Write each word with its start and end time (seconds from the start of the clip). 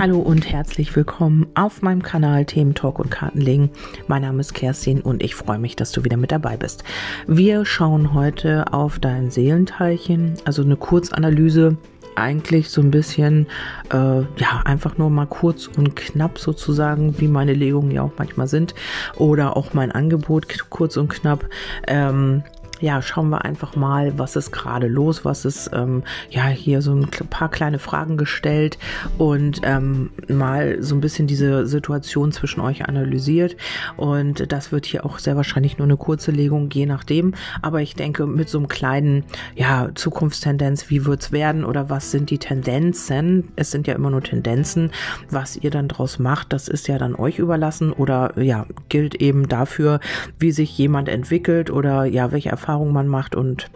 Hallo 0.00 0.18
und 0.18 0.50
herzlich 0.50 0.96
willkommen 0.96 1.46
auf 1.54 1.82
meinem 1.82 2.02
Kanal 2.02 2.46
Themen 2.46 2.74
Talk 2.74 2.98
und 2.98 3.10
Kartenlegen. 3.10 3.68
Mein 4.08 4.22
Name 4.22 4.40
ist 4.40 4.54
Kerstin 4.54 5.02
und 5.02 5.22
ich 5.22 5.34
freue 5.34 5.58
mich, 5.58 5.76
dass 5.76 5.92
du 5.92 6.04
wieder 6.04 6.16
mit 6.16 6.32
dabei 6.32 6.56
bist. 6.56 6.84
Wir 7.26 7.66
schauen 7.66 8.14
heute 8.14 8.72
auf 8.72 8.98
dein 8.98 9.30
Seelenteilchen, 9.30 10.36
also 10.46 10.62
eine 10.62 10.76
Kurzanalyse 10.76 11.76
eigentlich 12.14 12.70
so 12.70 12.80
ein 12.80 12.90
bisschen, 12.90 13.46
äh, 13.92 14.20
ja, 14.20 14.62
einfach 14.64 14.96
nur 14.96 15.10
mal 15.10 15.26
kurz 15.26 15.66
und 15.66 15.94
knapp 15.96 16.38
sozusagen, 16.38 17.20
wie 17.20 17.28
meine 17.28 17.52
Legungen 17.52 17.90
ja 17.90 18.00
auch 18.00 18.12
manchmal 18.16 18.48
sind. 18.48 18.74
Oder 19.16 19.54
auch 19.54 19.74
mein 19.74 19.92
Angebot 19.92 20.46
kurz 20.70 20.96
und 20.96 21.08
knapp. 21.08 21.44
Ähm, 21.86 22.42
ja, 22.80 23.02
schauen 23.02 23.28
wir 23.28 23.44
einfach 23.44 23.76
mal, 23.76 24.18
was 24.18 24.36
ist 24.36 24.52
gerade 24.52 24.86
los, 24.86 25.24
was 25.24 25.44
ist, 25.44 25.70
ähm, 25.72 26.02
ja, 26.30 26.46
hier 26.46 26.82
so 26.82 26.94
ein 26.94 27.08
paar 27.08 27.50
kleine 27.50 27.78
Fragen 27.78 28.16
gestellt 28.16 28.78
und 29.18 29.60
ähm, 29.64 30.10
mal 30.28 30.82
so 30.82 30.94
ein 30.94 31.00
bisschen 31.00 31.26
diese 31.26 31.66
Situation 31.66 32.32
zwischen 32.32 32.60
euch 32.60 32.86
analysiert. 32.86 33.56
Und 33.96 34.50
das 34.52 34.72
wird 34.72 34.86
hier 34.86 35.04
auch 35.04 35.18
sehr 35.18 35.36
wahrscheinlich 35.36 35.78
nur 35.78 35.86
eine 35.86 35.96
kurze 35.96 36.30
Legung, 36.30 36.70
je 36.70 36.86
nachdem. 36.86 37.34
Aber 37.62 37.82
ich 37.82 37.94
denke, 37.94 38.26
mit 38.26 38.48
so 38.48 38.58
einem 38.58 38.68
kleinen, 38.68 39.24
ja, 39.54 39.90
Zukunftstendenz, 39.94 40.88
wie 40.90 41.04
wird's 41.04 41.32
werden 41.32 41.64
oder 41.64 41.90
was 41.90 42.10
sind 42.10 42.30
die 42.30 42.38
Tendenzen? 42.38 43.48
Es 43.56 43.70
sind 43.70 43.86
ja 43.86 43.94
immer 43.94 44.10
nur 44.10 44.22
Tendenzen. 44.22 44.90
Was 45.30 45.56
ihr 45.56 45.70
dann 45.70 45.88
draus 45.88 46.18
macht, 46.18 46.52
das 46.52 46.68
ist 46.68 46.88
ja 46.88 46.98
dann 46.98 47.14
euch 47.14 47.38
überlassen 47.38 47.92
oder 47.92 48.32
ja, 48.40 48.66
gilt 48.88 49.16
eben 49.16 49.48
dafür, 49.48 50.00
wie 50.38 50.52
sich 50.52 50.76
jemand 50.78 51.08
entwickelt 51.08 51.70
oder 51.70 52.04
ja, 52.04 52.32
welche 52.32 52.48
Erfahrungen 52.48 52.69
Erfahrung 52.70 52.92
man 52.92 53.08
macht 53.08 53.34
und 53.34 53.68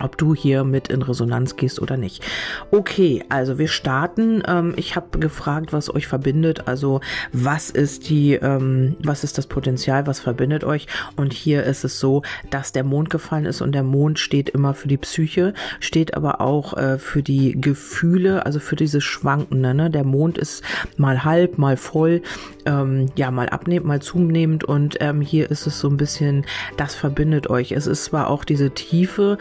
ob 0.00 0.18
du 0.18 0.34
hier 0.34 0.64
mit 0.64 0.88
in 0.88 1.02
Resonanz 1.02 1.56
gehst 1.56 1.80
oder 1.80 1.96
nicht. 1.96 2.24
Okay, 2.70 3.24
also 3.28 3.58
wir 3.58 3.68
starten. 3.68 4.42
Ähm, 4.46 4.74
ich 4.76 4.96
habe 4.96 5.18
gefragt, 5.18 5.72
was 5.72 5.94
euch 5.94 6.06
verbindet. 6.06 6.66
Also 6.66 7.00
was 7.32 7.70
ist 7.70 8.08
die, 8.08 8.34
ähm, 8.34 8.96
was 9.02 9.24
ist 9.24 9.38
das 9.38 9.46
Potenzial, 9.46 10.06
was 10.06 10.20
verbindet 10.20 10.64
euch? 10.64 10.86
Und 11.16 11.32
hier 11.32 11.64
ist 11.64 11.84
es 11.84 12.00
so, 12.00 12.22
dass 12.50 12.72
der 12.72 12.84
Mond 12.84 13.10
gefallen 13.10 13.46
ist 13.46 13.60
und 13.60 13.72
der 13.72 13.82
Mond 13.82 14.18
steht 14.18 14.50
immer 14.50 14.74
für 14.74 14.88
die 14.88 14.96
Psyche, 14.96 15.54
steht 15.80 16.14
aber 16.14 16.40
auch 16.40 16.76
äh, 16.76 16.98
für 16.98 17.22
die 17.22 17.60
Gefühle, 17.60 18.46
also 18.46 18.60
für 18.60 18.76
dieses 18.76 19.04
Schwankende. 19.04 19.74
Ne? 19.74 19.90
Der 19.90 20.04
Mond 20.04 20.38
ist 20.38 20.62
mal 20.96 21.24
halb, 21.24 21.58
mal 21.58 21.76
voll, 21.76 22.22
ähm, 22.66 23.06
ja, 23.16 23.30
mal 23.30 23.48
abnehmend, 23.48 23.86
mal 23.86 24.02
zunehmend. 24.02 24.64
Und 24.64 24.96
ähm, 25.00 25.20
hier 25.20 25.50
ist 25.50 25.66
es 25.66 25.78
so 25.78 25.88
ein 25.88 25.96
bisschen, 25.96 26.44
das 26.76 26.94
verbindet 26.94 27.50
euch. 27.50 27.72
Es 27.72 27.86
ist 27.86 28.04
zwar 28.04 28.28
auch 28.28 28.44
diese 28.44 28.70
Tiefe 28.70 29.38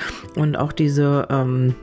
auch 0.56 0.74
diese 0.74 1.28
ähm, 1.30 1.76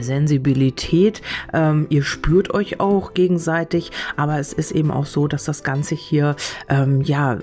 Sensibilität. 0.00 1.22
Ähm, 1.52 1.86
ihr 1.90 2.02
spürt 2.02 2.52
euch 2.54 2.80
auch 2.80 3.14
gegenseitig, 3.14 3.90
aber 4.16 4.38
es 4.38 4.52
ist 4.52 4.72
eben 4.72 4.90
auch 4.90 5.06
so, 5.06 5.28
dass 5.28 5.44
das 5.44 5.62
Ganze 5.62 5.94
hier 5.94 6.36
ähm, 6.68 7.02
ja 7.02 7.38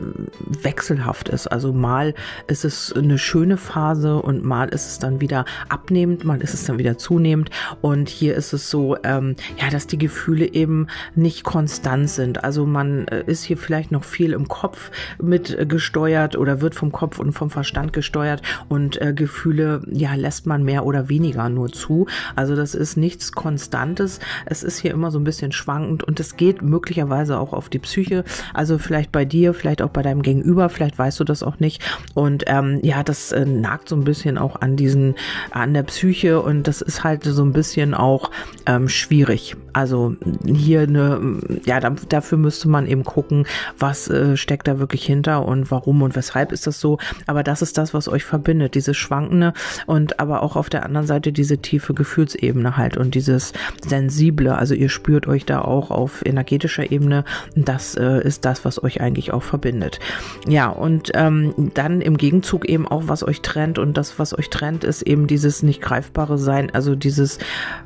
wechselhaft 0.62 1.30
ist. 1.30 1.48
Also 1.48 1.74
mal 1.74 2.14
ist 2.48 2.66
es 2.66 2.94
eine 2.94 3.18
schöne 3.18 3.58
Phase 3.58 4.18
und 4.22 4.44
mal 4.44 4.70
ist 4.70 4.88
es 4.88 5.00
dann 5.00 5.22
wieder 5.22 5.46
abnehmend, 5.70 6.26
mal 6.26 6.42
ist 6.42 6.54
es 6.54 6.66
dann 6.66 6.80
wieder 6.80 6.98
zunehmend. 6.98 7.50
Und 7.82 8.10
hier 8.10 8.36
ist 8.36 8.54
es 8.54 8.70
so, 8.70 8.98
ähm, 9.04 9.36
ja, 9.58 9.70
dass 9.70 9.88
die 9.88 9.98
Gefühle 9.98 10.54
eben 10.54 10.88
nicht 11.16 11.44
konstant 11.44 12.10
sind. 12.10 12.44
Also 12.44 12.66
man 12.66 13.08
äh, 13.08 13.24
ist 13.26 13.44
hier 13.44 13.58
vielleicht 13.58 13.92
noch 13.92 14.04
viel 14.04 14.34
im 14.34 14.48
Kopf 14.48 14.92
mit 15.22 15.58
äh, 15.58 15.66
gesteuert 15.66 16.36
oder 16.36 16.62
wird 16.62 16.76
vom 16.76 16.92
Kopf 16.92 17.20
und 17.20 17.34
vom 17.34 17.50
Verstand 17.50 17.94
gesteuert 17.94 18.42
und 18.70 19.02
äh, 19.02 19.14
Gefühle 19.14 19.82
ja 19.92 20.16
lässt 20.16 20.46
man 20.46 20.64
mehr 20.64 20.86
oder 20.86 21.10
weniger 21.10 21.50
nur 21.50 21.72
zu. 21.72 22.08
Also 22.36 22.41
das 22.56 22.76
ist 22.76 22.98
nichts 22.98 23.32
Konstantes. 23.32 24.20
Es 24.46 24.64
ist 24.64 24.80
hier 24.80 24.92
immer 24.92 25.12
so 25.12 25.20
ein 25.20 25.24
bisschen 25.24 25.52
schwankend 25.52 26.04
und 26.04 26.20
es 26.20 26.38
geht 26.38 26.62
möglicherweise 26.62 27.40
auch 27.40 27.54
auf 27.54 27.70
die 27.70 27.80
Psyche. 27.80 28.24
Also 28.54 28.78
vielleicht 28.78 29.12
bei 29.12 29.26
dir, 29.26 29.54
vielleicht 29.54 29.82
auch 29.82 29.90
bei 29.90 30.02
deinem 30.02 30.22
Gegenüber, 30.22 30.70
vielleicht 30.70 30.98
weißt 30.98 31.20
du 31.20 31.24
das 31.24 31.44
auch 31.44 31.60
nicht. 31.60 31.84
Und 32.14 32.44
ähm, 32.48 32.80
ja, 32.84 33.04
das 33.04 33.32
äh, 33.32 33.46
nagt 33.46 33.90
so 33.90 33.96
ein 33.96 34.04
bisschen 34.04 34.38
auch 34.38 34.62
an 34.62 34.76
diesen, 34.76 35.16
an 35.52 35.74
der 35.74 35.84
Psyche 35.84 36.42
und 36.42 36.68
das 36.68 36.82
ist 36.82 37.04
halt 37.04 37.24
so 37.24 37.44
ein 37.44 37.54
bisschen 37.54 37.94
auch 37.94 38.32
ähm, 38.66 38.90
schwierig. 38.90 39.56
Also 39.74 40.16
hier 40.46 40.82
eine, 40.82 41.40
ja, 41.66 41.80
da, 41.80 41.94
dafür 42.10 42.38
müsste 42.38 42.70
man 42.70 42.88
eben 42.88 43.04
gucken, 43.04 43.46
was 43.78 44.10
äh, 44.10 44.38
steckt 44.38 44.68
da 44.68 44.80
wirklich 44.80 45.06
hinter 45.06 45.46
und 45.46 45.72
warum 45.72 46.02
und 46.02 46.16
weshalb 46.16 46.52
ist 46.52 46.68
das 46.68 46.80
so. 46.80 46.98
Aber 47.28 47.44
das 47.44 47.62
ist 47.62 47.78
das, 47.78 47.94
was 47.94 48.08
euch 48.08 48.24
verbindet, 48.24 48.76
dieses 48.76 48.98
Schwankende 48.98 49.54
und 49.86 50.20
aber 50.20 50.44
auch 50.44 50.56
auf 50.56 50.70
der 50.70 50.86
anderen 50.86 51.08
Seite 51.08 51.32
diese 51.32 51.58
tiefe 51.58 51.94
Gefühls 51.94 52.12
Gefühlsebene 52.12 52.78
halt 52.78 52.98
und 52.98 53.16
dieses 53.16 53.54
Sensible, 53.88 54.56
also 54.56 54.74
ihr 54.74 54.90
spürt 54.90 55.28
euch 55.28 55.46
da 55.46 55.62
auch 55.62 55.92
auf 55.92 56.26
energetischer 56.26 56.92
Ebene. 56.92 57.24
Das 57.56 57.96
äh, 57.96 58.22
ist 58.26 58.46
das, 58.46 58.66
was 58.66 58.84
euch 58.84 59.02
eigentlich 59.02 59.34
auch 59.34 59.44
verbindet. 59.44 60.00
Ja, 60.48 60.70
und 60.70 61.12
ähm, 61.16 61.72
dann 61.74 62.02
im 62.02 62.18
Gegenzug 62.18 62.68
eben 62.68 62.88
auch, 62.88 63.04
was 63.06 63.24
euch 63.24 63.42
trennt 63.42 63.80
und 63.80 63.98
das, 63.98 64.20
was 64.20 64.38
euch 64.38 64.50
trennt, 64.50 64.84
ist 64.84 65.02
eben 65.02 65.28
dieses 65.28 65.64
nicht 65.64 65.82
greifbare 65.82 66.38
Sein, 66.38 66.74
also 66.74 66.96
dieses 66.96 67.40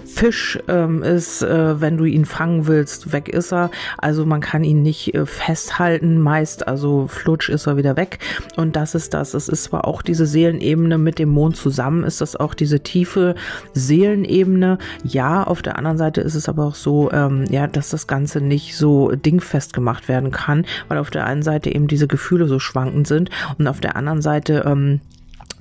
Fisch 0.05 0.59
ähm, 0.67 1.03
ist, 1.03 1.41
äh, 1.41 1.74
wenn 1.81 1.97
du 1.97 2.05
ihn 2.05 2.25
fangen 2.25 2.67
willst, 2.67 3.11
weg 3.11 3.29
ist 3.29 3.51
er. 3.51 3.71
Also 3.97 4.25
man 4.25 4.41
kann 4.41 4.63
ihn 4.63 4.81
nicht 4.81 5.13
äh, 5.13 5.25
festhalten, 5.25 6.19
meist, 6.19 6.67
also 6.67 7.07
flutsch 7.07 7.49
ist 7.49 7.67
er 7.67 7.77
wieder 7.77 7.97
weg. 7.97 8.19
Und 8.55 8.75
das 8.75 8.95
ist 8.95 9.13
das. 9.13 9.33
Es 9.33 9.47
ist 9.47 9.65
zwar 9.65 9.85
auch 9.85 10.01
diese 10.01 10.25
Seelenebene 10.25 10.97
mit 10.97 11.19
dem 11.19 11.29
Mond 11.29 11.55
zusammen, 11.55 12.03
ist 12.03 12.21
das 12.21 12.35
auch 12.35 12.53
diese 12.53 12.81
tiefe 12.81 13.35
Seelenebene 13.73 14.45
Ebene. 14.45 14.77
Ja, 15.03 15.43
auf 15.43 15.61
der 15.61 15.77
anderen 15.77 15.97
Seite 15.97 16.21
ist 16.21 16.35
es 16.35 16.49
aber 16.49 16.65
auch 16.65 16.75
so, 16.75 17.11
ähm, 17.11 17.45
ja, 17.49 17.67
dass 17.67 17.89
das 17.89 18.07
Ganze 18.07 18.41
nicht 18.41 18.75
so 18.75 19.11
dingfest 19.11 19.73
gemacht 19.73 20.07
werden 20.07 20.31
kann, 20.31 20.65
weil 20.87 20.97
auf 20.97 21.09
der 21.09 21.25
einen 21.25 21.41
Seite 21.41 21.73
eben 21.73 21.87
diese 21.87 22.07
Gefühle 22.07 22.47
so 22.47 22.59
schwankend 22.59 23.07
sind 23.07 23.29
und 23.57 23.67
auf 23.67 23.81
der 23.81 23.95
anderen 23.95 24.21
Seite 24.21 24.63
ähm, 24.65 25.01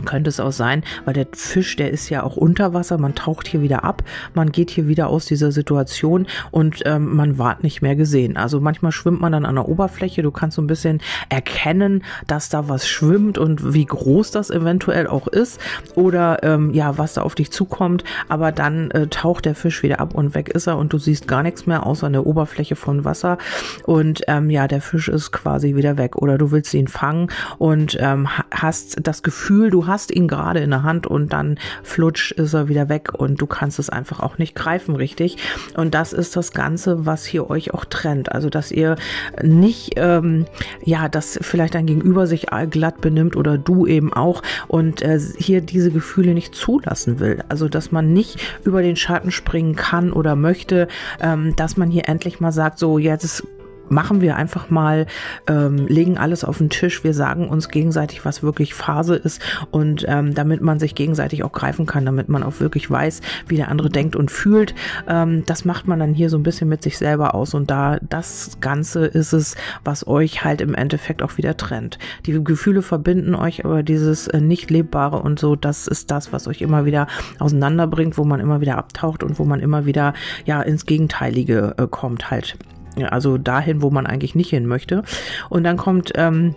könnte 0.05 0.29
es 0.29 0.41
auch 0.41 0.53
sein, 0.53 0.83
weil 1.05 1.15
der 1.15 1.27
Fisch, 1.33 1.77
der 1.77 1.91
ist 1.91 2.09
ja 2.09 2.23
auch 2.23 2.37
unter 2.37 2.75
Wasser, 2.75 2.99
man 2.99 3.15
taucht 3.15 3.47
hier 3.47 3.63
wieder 3.63 3.85
ab, 3.85 4.03
man 4.35 4.53
geht 4.53 4.71
hier 4.71 4.89
wieder 4.89 5.09
aus 5.09 5.27
dieser 5.27 5.53
Situation 5.53 6.27
und 6.51 6.83
ähm, 6.85 7.15
man 7.15 7.39
ward 7.39 7.63
nicht 7.63 7.81
mehr 7.81 7.97
gesehen. 7.97 8.37
Also 8.37 8.61
manchmal 8.61 8.93
schwimmt 8.93 9.21
man 9.21 9.33
dann 9.33 9.47
an 9.47 9.55
der 9.55 9.69
Oberfläche, 9.69 10.23
du 10.23 10.31
kannst 10.31 10.57
so 10.57 10.63
ein 10.63 10.67
bisschen 10.67 11.01
erkennen, 11.29 12.03
dass 12.27 12.49
da 12.49 12.69
was 12.69 12.89
schwimmt 12.89 13.39
und 13.39 13.73
wie 13.73 13.85
groß 13.85 14.33
das 14.33 14.51
eventuell 14.51 15.07
auch 15.07 15.29
ist 15.29 15.61
oder 15.95 16.43
ähm, 16.43 16.75
ja, 16.75 16.99
was 16.99 17.15
da 17.15 17.23
auf 17.23 17.35
dich 17.35 17.53
zukommt, 17.53 18.05
aber 18.29 18.53
dann 18.53 18.91
äh, 18.91 19.07
taucht 19.07 19.45
der 19.45 19.55
Fisch 19.55 19.83
wieder 19.83 20.01
ab 20.01 20.15
und 20.15 20.35
weg 20.35 20.49
ist 20.49 20.67
er 20.67 20.77
und 20.77 20.93
du 20.93 20.99
siehst 20.99 21.29
gar 21.29 21.43
nichts 21.43 21.67
mehr 21.67 21.87
außer 21.87 22.09
eine 22.09 22.25
Oberfläche 22.25 22.77
von 22.77 23.05
Wasser 23.05 23.39
und 23.85 24.23
ähm, 24.27 24.51
ja, 24.51 24.67
der 24.67 24.81
Fisch 24.81 25.09
ist 25.09 25.31
quasi 25.31 25.77
wieder 25.77 25.97
weg 25.99 26.17
oder 26.17 26.37
du 26.37 26.51
willst 26.51 26.75
ihn 26.75 26.89
fangen 26.89 27.29
und 27.59 27.97
ähm, 28.01 28.29
hast 28.51 28.99
das 29.03 29.23
Gefühl, 29.23 29.71
du 29.71 29.84
hast 29.87 30.11
ihn 30.11 30.29
gerade 30.29 30.61
in 30.61 30.71
der 30.71 30.83
Hand 30.83 31.07
und 31.07 31.33
dann 31.33 31.59
flutsch 31.83 32.33
ist 32.33 32.55
er 32.55 32.69
wieder 32.69 32.89
weg 32.89 33.13
und 33.15 33.41
du 33.41 33.47
kannst 33.47 33.79
es 33.79 33.91
einfach 33.91 34.21
auch 34.21 34.39
nicht 34.39 34.55
greifen 34.55 34.97
richtig. 34.97 35.37
Und 35.77 35.95
das 35.95 36.13
ist 36.13 36.37
das 36.37 36.53
Ganze, 36.53 37.07
was 37.07 37.25
hier 37.25 37.51
euch 37.51 37.75
auch 37.75 37.85
trennt. 37.85 38.33
Also, 38.33 38.51
dass 38.51 38.71
ihr 38.71 38.97
nicht, 39.43 39.93
ähm, 39.97 40.47
ja, 40.83 41.09
dass 41.09 41.39
vielleicht 41.43 41.75
dein 41.75 41.87
Gegenüber 41.87 42.27
sich 42.27 42.47
glatt 42.71 43.01
benimmt 43.01 43.37
oder 43.37 43.59
du 43.59 43.87
eben 43.87 44.13
auch 44.13 44.43
und 44.69 45.03
äh, 45.03 45.19
hier 45.39 45.61
diese 45.61 45.91
Gefühle 45.91 46.35
nicht 46.35 46.55
zulassen 46.55 47.21
will. 47.21 47.43
Also, 47.49 47.69
dass 47.69 47.93
man 47.93 48.13
nicht 48.13 48.41
über 48.65 48.83
den 48.83 48.97
Schatten 48.97 49.31
springen 49.31 49.77
kann 49.77 50.13
oder 50.13 50.37
möchte, 50.37 50.89
ähm, 51.21 51.55
dass 51.57 51.77
man 51.77 51.91
hier 51.91 52.09
endlich 52.09 52.41
mal 52.41 52.53
sagt, 52.53 52.79
so 52.79 52.99
jetzt 52.99 53.45
machen 53.89 54.21
wir 54.21 54.37
einfach 54.37 54.71
mal, 54.71 55.07
ähm, 55.47 55.87
legen 55.87 56.19
alles 56.19 56.45
auf 56.45 56.59
den 56.59 56.71
Tisch. 56.71 57.05
Wir 57.05 57.15
sagen 57.15 57.49
uns 57.49 57.69
gegenseitig, 57.69 58.25
was 58.25 58.43
wirklich 58.43 58.75
Phase 58.75 59.17
ist 59.17 59.41
und 59.71 60.05
ähm, 60.09 60.35
damit 60.35 60.61
man 60.61 60.79
sich 60.79 60.95
gegenseitig 60.95 61.45
auch 61.45 61.53
greifen 61.53 61.87
kann, 61.87 62.05
damit 62.05 62.29
man 62.29 62.43
auch 62.43 62.61
wirklich 62.61 62.91
weiß, 62.91 63.21
wie 63.47 63.57
der 63.57 63.69
andere 63.69 63.91
denkt 63.91 64.17
und 64.17 64.31
fühlt. 64.31 64.75
Ähm, 65.09 65.45
das 65.47 65.65
macht 65.65 65.87
man 65.87 65.99
dann 65.99 66.15
hier 66.15 66.31
so 66.31 66.39
ein 66.39 66.43
bisschen 66.43 66.69
mit 66.69 66.83
sich 66.83 66.99
selber 66.99 67.35
aus 67.35 67.55
und 67.55 67.71
da 67.71 67.99
das 68.01 68.59
Ganze 68.61 69.07
ist 69.07 69.33
es, 69.33 69.57
was 69.85 70.07
euch 70.07 70.45
halt 70.45 70.61
im 70.61 70.75
Endeffekt 70.75 71.23
auch 71.23 71.37
wieder 71.37 71.57
trennt. 71.57 71.99
Die 72.27 72.43
Gefühle 72.43 72.83
verbinden 72.83 73.35
euch, 73.35 73.65
aber 73.65 73.83
dieses 73.83 74.29
äh, 74.29 74.41
nicht 74.41 74.71
lebbare 74.71 75.19
und 75.21 75.39
so, 75.39 75.57
das 75.57 75.87
ist 75.87 76.11
das, 76.11 76.33
was 76.33 76.47
euch 76.49 76.63
immer 76.63 76.85
wieder 76.85 77.07
auseinanderbringt, 77.39 78.19
wo 78.19 78.25
man 78.25 78.41
immer 78.41 78.61
wieder 78.61 78.79
abtaucht 78.79 79.23
und 79.23 79.39
wo 79.39 79.45
man 79.45 79.61
immer 79.61 79.87
wieder 79.87 80.15
ja 80.45 80.63
ins 80.63 80.87
Gegenteilige 80.87 81.75
äh, 81.79 81.87
kommt 81.89 82.31
halt 82.31 82.57
also 83.03 83.39
dahin, 83.39 83.83
wo 83.83 83.91
man 83.91 84.07
eigentlich 84.07 84.35
nicht 84.35 84.51
hin 84.51 84.67
möchte. 84.67 85.03
Und 85.49 85.65
dann 85.65 85.77
kommt 85.77 86.13
ähm, 86.15 86.55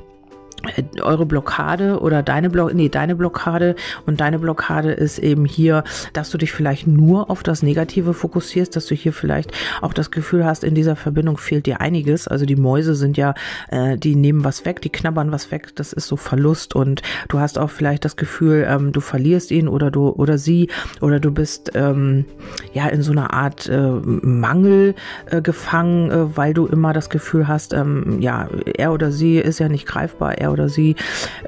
eure 1.01 1.25
Blockade 1.25 1.99
oder 1.99 2.23
deine 2.23 2.49
Block 2.49 2.73
nee, 2.73 2.89
deine 2.89 3.15
Blockade. 3.15 3.75
Und 4.05 4.21
deine 4.21 4.39
Blockade 4.39 4.91
ist 4.91 5.19
eben 5.19 5.45
hier, 5.45 5.83
dass 6.13 6.29
du 6.29 6.37
dich 6.37 6.51
vielleicht 6.51 6.87
nur 6.87 7.29
auf 7.29 7.43
das 7.43 7.63
Negative 7.63 8.13
fokussierst, 8.13 8.75
dass 8.75 8.85
du 8.87 8.95
hier 8.95 9.13
vielleicht 9.13 9.51
auch 9.81 9.93
das 9.93 10.11
Gefühl 10.11 10.45
hast, 10.45 10.63
in 10.63 10.75
dieser 10.75 10.95
Verbindung 10.95 11.37
fehlt 11.37 11.65
dir 11.65 11.81
einiges. 11.81 12.27
Also 12.27 12.45
die 12.45 12.55
Mäuse 12.55 12.95
sind 12.95 13.17
ja, 13.17 13.33
äh, 13.69 13.97
die 13.97 14.15
nehmen 14.15 14.43
was 14.43 14.65
weg, 14.65 14.81
die 14.81 14.89
knabbern 14.89 15.31
was 15.31 15.51
weg, 15.51 15.75
das 15.75 15.93
ist 15.93 16.07
so 16.07 16.17
Verlust. 16.17 16.75
Und 16.75 17.01
du 17.29 17.39
hast 17.39 17.59
auch 17.59 17.69
vielleicht 17.69 18.05
das 18.05 18.15
Gefühl, 18.15 18.65
ähm, 18.67 18.91
du 18.91 18.99
verlierst 18.99 19.51
ihn 19.51 19.67
oder 19.67 19.91
du 19.91 20.09
oder 20.09 20.37
sie 20.37 20.69
oder 21.01 21.19
du 21.19 21.31
bist 21.31 21.71
ähm, 21.75 22.25
ja 22.73 22.87
in 22.87 23.01
so 23.01 23.11
einer 23.11 23.33
Art 23.33 23.67
äh, 23.69 23.77
Mangel 23.77 24.95
äh, 25.27 25.41
gefangen, 25.41 26.11
äh, 26.11 26.37
weil 26.37 26.53
du 26.53 26.65
immer 26.65 26.93
das 26.93 27.09
Gefühl 27.09 27.47
hast, 27.47 27.73
ähm, 27.73 28.17
ja, 28.19 28.49
er 28.77 28.91
oder 28.91 29.11
sie 29.11 29.37
ist 29.37 29.59
ja 29.59 29.69
nicht 29.69 29.85
greifbar, 29.85 30.37
er 30.37 30.46
oder 30.49 30.69
sie 30.69 30.95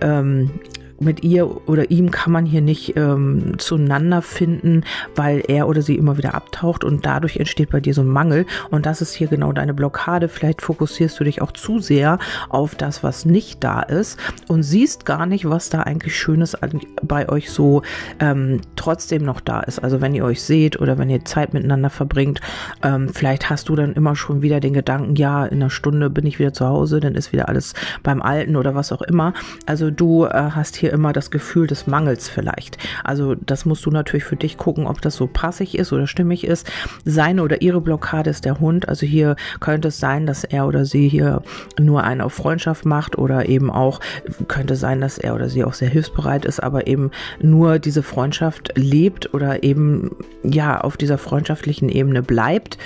ähm, 0.02 0.52
mit 1.00 1.24
ihr 1.24 1.68
oder 1.68 1.92
ihm 1.92 2.12
kann 2.12 2.34
man 2.34 2.46
hier 2.46 2.62
nicht 2.62 2.96
ähm, 2.96 3.58
zueinander 3.58 4.22
finden, 4.22 4.84
weil 5.16 5.44
er 5.48 5.68
oder 5.68 5.82
sie 5.82 5.96
immer 5.96 6.18
wieder 6.18 6.36
abtaucht 6.36 6.84
und 6.84 7.06
dadurch 7.06 7.38
entsteht 7.38 7.70
bei 7.70 7.80
dir 7.80 7.94
so 7.94 8.02
ein 8.02 8.08
Mangel. 8.08 8.46
Und 8.70 8.86
das 8.86 9.02
ist 9.02 9.14
hier 9.14 9.28
genau 9.28 9.52
deine 9.52 9.74
Blockade. 9.74 10.28
Vielleicht 10.28 10.62
fokussierst 10.62 11.20
du 11.20 11.24
dich 11.24 11.42
auch 11.42 11.52
zu 11.52 11.80
sehr 11.80 12.20
auf 12.50 12.76
das, 12.76 13.04
was 13.04 13.26
nicht 13.26 13.64
da 13.64 13.82
ist 13.82 14.20
und 14.48 14.64
siehst 14.64 15.06
gar 15.06 15.26
nicht, 15.26 15.50
was 15.50 15.70
da 15.70 15.82
eigentlich 15.82 16.18
Schönes 16.18 16.58
bei 17.02 17.30
euch 17.30 17.52
so 17.52 17.82
ähm, 18.20 18.62
trotzdem 18.76 19.24
noch 19.24 19.40
da 19.40 19.62
ist. 19.62 19.80
Also 19.80 20.02
wenn 20.02 20.16
ihr 20.16 20.26
euch 20.26 20.42
seht 20.42 20.80
oder 20.80 20.98
wenn 20.98 21.10
ihr 21.10 21.26
Zeit 21.26 21.54
miteinander 21.54 21.90
verbringt, 21.90 22.42
ähm, 22.84 23.10
vielleicht 23.10 23.50
hast 23.50 23.70
du 23.70 23.76
dann 23.76 23.94
immer 23.94 24.16
schon 24.16 24.42
wieder 24.42 24.60
den 24.60 24.74
Gedanken, 24.74 25.16
ja, 25.16 25.46
in 25.46 25.62
einer 25.62 25.70
Stunde 25.70 26.10
bin 26.10 26.26
ich 26.26 26.40
wieder 26.40 26.54
zu 26.54 26.66
Hause, 26.66 27.00
dann 27.00 27.16
ist 27.16 27.32
wieder 27.32 27.50
alles 27.50 27.74
beim 28.04 28.22
Alten 28.22 28.56
oder 28.56 28.76
was 28.76 28.92
auch 28.92 29.02
immer. 29.02 29.34
Also 29.66 29.92
du 29.92 30.26
äh, 30.26 30.30
hast 30.32 30.76
hier 30.76 30.89
dir 30.90 30.94
immer 30.94 31.14
das 31.14 31.32
Gefühl 31.32 31.68
des 31.68 31.88
Mangels 31.88 32.30
vielleicht. 32.30 32.78
Also 33.04 33.36
das 33.36 33.66
musst 33.66 33.86
du 33.86 33.92
natürlich 33.92 34.24
für 34.24 34.36
dich 34.36 34.58
gucken, 34.58 34.88
ob 34.88 35.02
das 35.02 35.16
so 35.16 35.28
passig 35.28 35.78
ist 35.78 35.94
oder 35.94 36.08
stimmig 36.08 36.46
ist. 36.46 36.70
Seine 37.06 37.44
oder 37.44 37.62
ihre 37.62 37.82
Blockade 37.82 38.30
ist 38.30 38.46
der 38.46 38.60
Hund. 38.60 38.90
Also 38.90 39.06
hier 39.06 39.36
könnte 39.60 39.90
es 39.90 40.00
sein, 40.00 40.26
dass 40.26 40.44
er 40.44 40.68
oder 40.68 40.86
sie 40.86 41.08
hier 41.08 41.42
nur 41.80 42.04
einen 42.04 42.22
auf 42.22 42.34
Freundschaft 42.34 42.86
macht 42.86 43.18
oder 43.18 43.48
eben 43.48 43.72
auch 43.72 44.00
könnte 44.48 44.76
sein, 44.76 45.02
dass 45.02 45.18
er 45.18 45.36
oder 45.36 45.50
sie 45.50 45.64
auch 45.64 45.74
sehr 45.74 45.90
hilfsbereit 45.90 46.46
ist, 46.46 46.62
aber 46.62 46.88
eben 46.88 47.12
nur 47.42 47.80
diese 47.80 48.04
Freundschaft 48.04 48.74
lebt 48.76 49.34
oder 49.34 49.64
eben 49.64 50.16
ja 50.44 50.82
auf 50.82 50.98
dieser 50.98 51.18
freundschaftlichen 51.18 51.90
Ebene 51.90 52.22
bleibt 52.22 52.78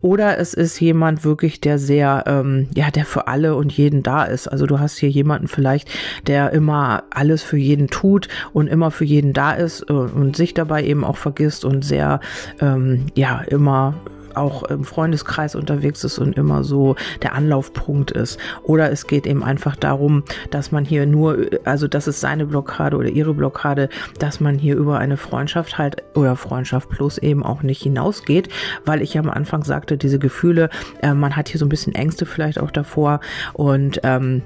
oder 0.00 0.38
es 0.38 0.54
ist 0.54 0.80
jemand 0.80 1.24
wirklich, 1.24 1.60
der 1.60 1.78
sehr, 1.78 2.24
ähm, 2.26 2.68
ja, 2.74 2.90
der 2.90 3.04
für 3.04 3.26
alle 3.28 3.56
und 3.56 3.72
jeden 3.72 4.02
da 4.02 4.24
ist. 4.24 4.48
Also 4.48 4.66
du 4.66 4.78
hast 4.78 4.96
hier 4.98 5.08
jemanden 5.08 5.48
vielleicht, 5.48 5.88
der 6.26 6.52
immer 6.52 7.04
alles 7.10 7.42
für 7.42 7.56
jeden 7.56 7.88
tut 7.88 8.28
und 8.52 8.68
immer 8.68 8.90
für 8.90 9.04
jeden 9.04 9.32
da 9.32 9.52
ist 9.52 9.88
äh, 9.88 9.92
und 9.92 10.36
sich 10.36 10.54
dabei 10.54 10.84
eben 10.84 11.04
auch 11.04 11.16
vergisst 11.16 11.64
und 11.64 11.84
sehr, 11.84 12.20
ähm, 12.60 13.06
ja, 13.14 13.40
immer 13.40 13.94
auch 14.36 14.62
im 14.64 14.84
Freundeskreis 14.84 15.54
unterwegs 15.54 16.04
ist 16.04 16.18
und 16.18 16.36
immer 16.36 16.64
so 16.64 16.96
der 17.22 17.34
Anlaufpunkt 17.34 18.10
ist. 18.10 18.38
Oder 18.62 18.90
es 18.90 19.06
geht 19.06 19.26
eben 19.26 19.42
einfach 19.42 19.76
darum, 19.76 20.24
dass 20.50 20.72
man 20.72 20.84
hier 20.84 21.06
nur, 21.06 21.46
also 21.64 21.88
das 21.88 22.06
ist 22.06 22.20
seine 22.20 22.46
Blockade 22.46 22.96
oder 22.96 23.08
ihre 23.08 23.34
Blockade, 23.34 23.88
dass 24.18 24.40
man 24.40 24.56
hier 24.58 24.76
über 24.76 24.98
eine 24.98 25.16
Freundschaft 25.16 25.78
halt 25.78 26.02
oder 26.14 26.36
Freundschaft 26.36 26.88
plus 26.90 27.18
eben 27.18 27.42
auch 27.42 27.62
nicht 27.62 27.82
hinausgeht, 27.82 28.48
weil 28.84 29.02
ich 29.02 29.14
ja 29.14 29.20
am 29.20 29.30
Anfang 29.30 29.64
sagte, 29.64 29.96
diese 29.96 30.18
Gefühle, 30.18 30.70
äh, 31.02 31.14
man 31.14 31.36
hat 31.36 31.48
hier 31.48 31.58
so 31.58 31.66
ein 31.66 31.70
bisschen 31.70 31.94
Ängste 31.94 32.26
vielleicht 32.26 32.60
auch 32.60 32.70
davor 32.70 33.20
und 33.54 34.00
ähm, 34.02 34.42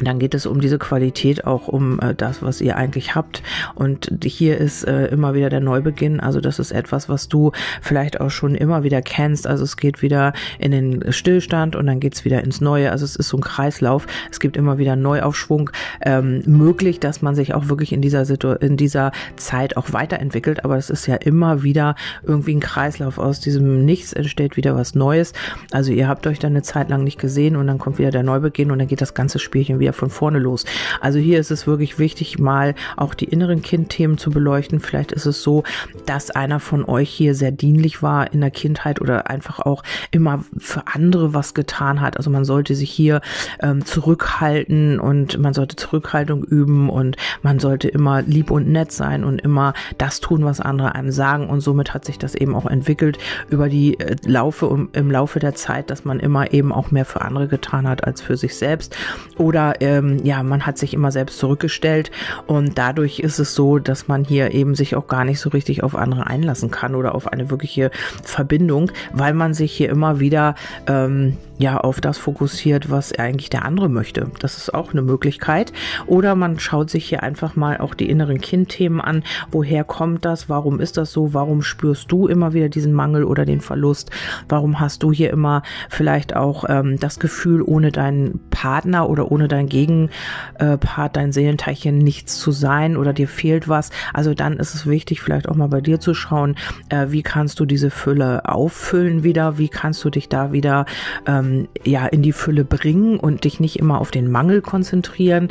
dann 0.00 0.18
geht 0.18 0.34
es 0.34 0.46
um 0.46 0.60
diese 0.60 0.78
Qualität, 0.78 1.46
auch 1.46 1.68
um 1.68 2.00
äh, 2.00 2.14
das, 2.14 2.42
was 2.42 2.60
ihr 2.60 2.76
eigentlich 2.76 3.14
habt. 3.14 3.42
Und 3.74 4.10
hier 4.24 4.58
ist 4.58 4.84
äh, 4.84 5.06
immer 5.06 5.34
wieder 5.34 5.50
der 5.50 5.60
Neubeginn. 5.60 6.20
Also 6.20 6.40
das 6.40 6.58
ist 6.58 6.72
etwas, 6.72 7.08
was 7.08 7.28
du 7.28 7.52
vielleicht 7.80 8.20
auch 8.20 8.30
schon 8.30 8.54
immer 8.54 8.84
wieder 8.84 9.02
kennst. 9.02 9.46
Also 9.46 9.64
es 9.64 9.76
geht 9.76 10.02
wieder 10.02 10.32
in 10.58 10.70
den 10.72 11.12
Stillstand 11.12 11.76
und 11.76 11.86
dann 11.86 12.00
geht's 12.00 12.24
wieder 12.24 12.42
ins 12.42 12.60
Neue. 12.60 12.90
Also 12.90 13.04
es 13.04 13.16
ist 13.16 13.28
so 13.28 13.36
ein 13.36 13.42
Kreislauf. 13.42 14.06
Es 14.30 14.40
gibt 14.40 14.56
immer 14.56 14.78
wieder 14.78 14.96
Neuaufschwung 14.96 15.70
ähm, 16.00 16.42
möglich, 16.46 17.00
dass 17.00 17.20
man 17.20 17.34
sich 17.34 17.54
auch 17.54 17.68
wirklich 17.68 17.92
in 17.92 18.00
dieser 18.00 18.24
Situ 18.24 18.52
in 18.52 18.76
dieser 18.76 19.12
Zeit 19.36 19.76
auch 19.76 19.92
weiterentwickelt. 19.92 20.64
Aber 20.64 20.76
es 20.78 20.88
ist 20.88 21.06
ja 21.06 21.16
immer 21.16 21.62
wieder 21.62 21.96
irgendwie 22.22 22.54
ein 22.54 22.60
Kreislauf. 22.60 23.18
Aus 23.18 23.40
diesem 23.40 23.84
Nichts 23.84 24.12
entsteht 24.12 24.56
wieder 24.56 24.74
was 24.74 24.94
Neues. 24.94 25.32
Also 25.70 25.92
ihr 25.92 26.08
habt 26.08 26.26
euch 26.26 26.38
dann 26.38 26.52
eine 26.52 26.62
Zeit 26.62 26.88
lang 26.88 27.04
nicht 27.04 27.18
gesehen 27.18 27.56
und 27.56 27.66
dann 27.66 27.78
kommt 27.78 27.98
wieder 27.98 28.10
der 28.10 28.22
Neubeginn 28.22 28.70
und 28.70 28.78
dann 28.78 28.88
geht 28.88 29.00
das 29.00 29.14
ganze 29.14 29.38
Spielchen 29.38 29.81
wieder 29.82 29.92
von 29.92 30.10
vorne 30.10 30.38
los. 30.38 30.64
Also 31.00 31.18
hier 31.18 31.38
ist 31.38 31.50
es 31.50 31.66
wirklich 31.66 31.98
wichtig, 31.98 32.38
mal 32.38 32.74
auch 32.96 33.14
die 33.14 33.26
inneren 33.26 33.60
Kindthemen 33.62 34.16
zu 34.16 34.30
beleuchten. 34.30 34.80
Vielleicht 34.80 35.12
ist 35.12 35.26
es 35.26 35.42
so, 35.42 35.64
dass 36.06 36.30
einer 36.30 36.60
von 36.60 36.84
euch 36.84 37.10
hier 37.10 37.34
sehr 37.34 37.52
dienlich 37.52 38.02
war 38.02 38.32
in 38.32 38.40
der 38.40 38.50
Kindheit 38.50 39.00
oder 39.00 39.28
einfach 39.28 39.60
auch 39.60 39.82
immer 40.10 40.44
für 40.58 40.84
andere 40.86 41.34
was 41.34 41.54
getan 41.54 42.00
hat. 42.00 42.16
Also 42.16 42.30
man 42.30 42.44
sollte 42.44 42.74
sich 42.74 42.90
hier 42.90 43.20
ähm, 43.60 43.84
zurückhalten 43.84 44.98
und 45.00 45.38
man 45.38 45.52
sollte 45.52 45.76
Zurückhaltung 45.76 46.44
üben 46.44 46.88
und 46.88 47.16
man 47.42 47.58
sollte 47.58 47.88
immer 47.88 48.22
lieb 48.22 48.50
und 48.50 48.68
nett 48.68 48.92
sein 48.92 49.24
und 49.24 49.40
immer 49.40 49.74
das 49.98 50.20
tun, 50.20 50.44
was 50.44 50.60
andere 50.60 50.94
einem 50.94 51.10
sagen. 51.10 51.48
Und 51.48 51.60
somit 51.60 51.92
hat 51.94 52.04
sich 52.04 52.18
das 52.18 52.34
eben 52.34 52.54
auch 52.54 52.66
entwickelt 52.66 53.18
über 53.50 53.68
die 53.68 53.98
äh, 53.98 54.16
Laufe 54.24 54.66
um, 54.66 54.88
im 54.92 55.10
Laufe 55.10 55.40
der 55.40 55.54
Zeit, 55.54 55.90
dass 55.90 56.04
man 56.04 56.20
immer 56.20 56.52
eben 56.52 56.72
auch 56.72 56.90
mehr 56.90 57.04
für 57.04 57.22
andere 57.22 57.48
getan 57.48 57.88
hat 57.88 58.04
als 58.04 58.20
für 58.20 58.36
sich 58.36 58.56
selbst. 58.56 58.96
Oder 59.36 59.71
ähm, 59.80 60.20
ja, 60.24 60.42
man 60.42 60.66
hat 60.66 60.78
sich 60.78 60.94
immer 60.94 61.10
selbst 61.10 61.38
zurückgestellt 61.38 62.10
und 62.46 62.78
dadurch 62.78 63.20
ist 63.20 63.38
es 63.38 63.54
so, 63.54 63.78
dass 63.78 64.08
man 64.08 64.24
hier 64.24 64.52
eben 64.52 64.74
sich 64.74 64.96
auch 64.96 65.06
gar 65.06 65.24
nicht 65.24 65.40
so 65.40 65.50
richtig 65.50 65.82
auf 65.82 65.94
andere 65.94 66.26
einlassen 66.26 66.70
kann 66.70 66.94
oder 66.94 67.14
auf 67.14 67.26
eine 67.26 67.50
wirkliche 67.50 67.90
Verbindung, 68.22 68.90
weil 69.12 69.34
man 69.34 69.54
sich 69.54 69.72
hier 69.72 69.90
immer 69.90 70.20
wieder 70.20 70.54
ähm, 70.86 71.36
ja 71.58 71.78
auf 71.78 72.00
das 72.00 72.18
fokussiert, 72.18 72.90
was 72.90 73.16
eigentlich 73.18 73.48
der 73.48 73.64
andere 73.64 73.88
möchte. 73.88 74.30
Das 74.40 74.56
ist 74.58 74.74
auch 74.74 74.92
eine 74.92 75.02
Möglichkeit. 75.02 75.72
Oder 76.06 76.34
man 76.34 76.58
schaut 76.58 76.90
sich 76.90 77.06
hier 77.06 77.22
einfach 77.22 77.56
mal 77.56 77.78
auch 77.78 77.94
die 77.94 78.10
inneren 78.10 78.40
Kindthemen 78.40 79.00
an. 79.00 79.22
Woher 79.50 79.84
kommt 79.84 80.24
das? 80.24 80.48
Warum 80.48 80.80
ist 80.80 80.96
das 80.96 81.12
so? 81.12 81.32
Warum 81.34 81.62
spürst 81.62 82.10
du 82.10 82.26
immer 82.26 82.52
wieder 82.52 82.68
diesen 82.68 82.92
Mangel 82.92 83.24
oder 83.24 83.44
den 83.44 83.60
Verlust? 83.60 84.10
Warum 84.48 84.80
hast 84.80 85.02
du 85.02 85.12
hier 85.12 85.30
immer 85.30 85.62
vielleicht 85.88 86.34
auch 86.36 86.64
ähm, 86.68 86.98
das 86.98 87.18
Gefühl, 87.20 87.62
ohne 87.62 87.92
deinen 87.92 88.40
Partner 88.62 89.08
oder 89.08 89.32
ohne 89.32 89.48
deinen 89.48 89.68
Gegenpart, 89.68 91.16
dein 91.16 91.32
Seelenteilchen 91.32 91.98
nichts 91.98 92.38
zu 92.38 92.52
sein 92.52 92.96
oder 92.96 93.12
dir 93.12 93.26
fehlt 93.26 93.68
was? 93.68 93.90
Also 94.14 94.34
dann 94.34 94.58
ist 94.58 94.76
es 94.76 94.86
wichtig, 94.86 95.20
vielleicht 95.20 95.48
auch 95.48 95.56
mal 95.56 95.66
bei 95.66 95.80
dir 95.80 95.98
zu 95.98 96.14
schauen, 96.14 96.54
äh, 96.88 97.06
wie 97.08 97.24
kannst 97.24 97.58
du 97.58 97.66
diese 97.66 97.90
Fülle 97.90 98.48
auffüllen 98.48 99.24
wieder? 99.24 99.58
Wie 99.58 99.68
kannst 99.68 100.04
du 100.04 100.10
dich 100.10 100.28
da 100.28 100.52
wieder 100.52 100.86
ähm, 101.26 101.66
ja 101.84 102.06
in 102.06 102.22
die 102.22 102.32
Fülle 102.32 102.64
bringen 102.64 103.18
und 103.18 103.42
dich 103.42 103.58
nicht 103.58 103.80
immer 103.80 104.00
auf 104.00 104.12
den 104.12 104.30
Mangel 104.30 104.60
konzentrieren 104.60 105.48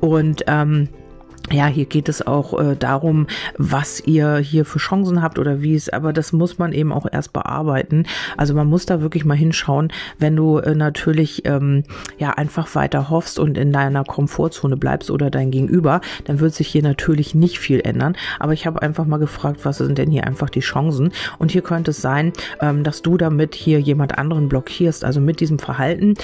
und 0.00 0.44
ähm, 0.46 0.88
ja, 1.50 1.66
hier 1.66 1.86
geht 1.86 2.08
es 2.08 2.26
auch 2.26 2.58
äh, 2.58 2.76
darum, 2.76 3.26
was 3.58 4.00
ihr 4.00 4.38
hier 4.38 4.64
für 4.64 4.78
Chancen 4.78 5.22
habt 5.22 5.38
oder 5.38 5.60
wie 5.60 5.74
es, 5.74 5.88
aber 5.88 6.12
das 6.12 6.32
muss 6.32 6.58
man 6.58 6.72
eben 6.72 6.92
auch 6.92 7.06
erst 7.10 7.32
bearbeiten. 7.32 8.04
Also 8.36 8.54
man 8.54 8.68
muss 8.68 8.86
da 8.86 9.00
wirklich 9.00 9.24
mal 9.24 9.36
hinschauen, 9.36 9.92
wenn 10.18 10.36
du 10.36 10.58
äh, 10.58 10.74
natürlich 10.74 11.44
ähm, 11.44 11.84
ja 12.18 12.30
einfach 12.30 12.74
weiter 12.74 13.10
hoffst 13.10 13.38
und 13.38 13.58
in 13.58 13.72
deiner 13.72 14.04
Komfortzone 14.04 14.76
bleibst 14.76 15.10
oder 15.10 15.30
dein 15.30 15.50
Gegenüber, 15.50 16.00
dann 16.24 16.40
wird 16.40 16.54
sich 16.54 16.68
hier 16.68 16.82
natürlich 16.82 17.34
nicht 17.34 17.58
viel 17.58 17.80
ändern. 17.80 18.16
Aber 18.38 18.52
ich 18.52 18.66
habe 18.66 18.80
einfach 18.80 19.04
mal 19.04 19.18
gefragt, 19.18 19.60
was 19.64 19.78
sind 19.78 19.98
denn 19.98 20.10
hier 20.10 20.26
einfach 20.26 20.48
die 20.48 20.60
Chancen? 20.60 21.12
Und 21.38 21.50
hier 21.50 21.62
könnte 21.62 21.90
es 21.90 22.00
sein, 22.00 22.32
ähm, 22.60 22.84
dass 22.84 23.02
du 23.02 23.16
damit 23.16 23.54
hier 23.54 23.80
jemand 23.80 24.16
anderen 24.16 24.48
blockierst, 24.48 25.04
also 25.04 25.20
mit 25.20 25.40
diesem 25.40 25.58
Verhalten 25.58 26.14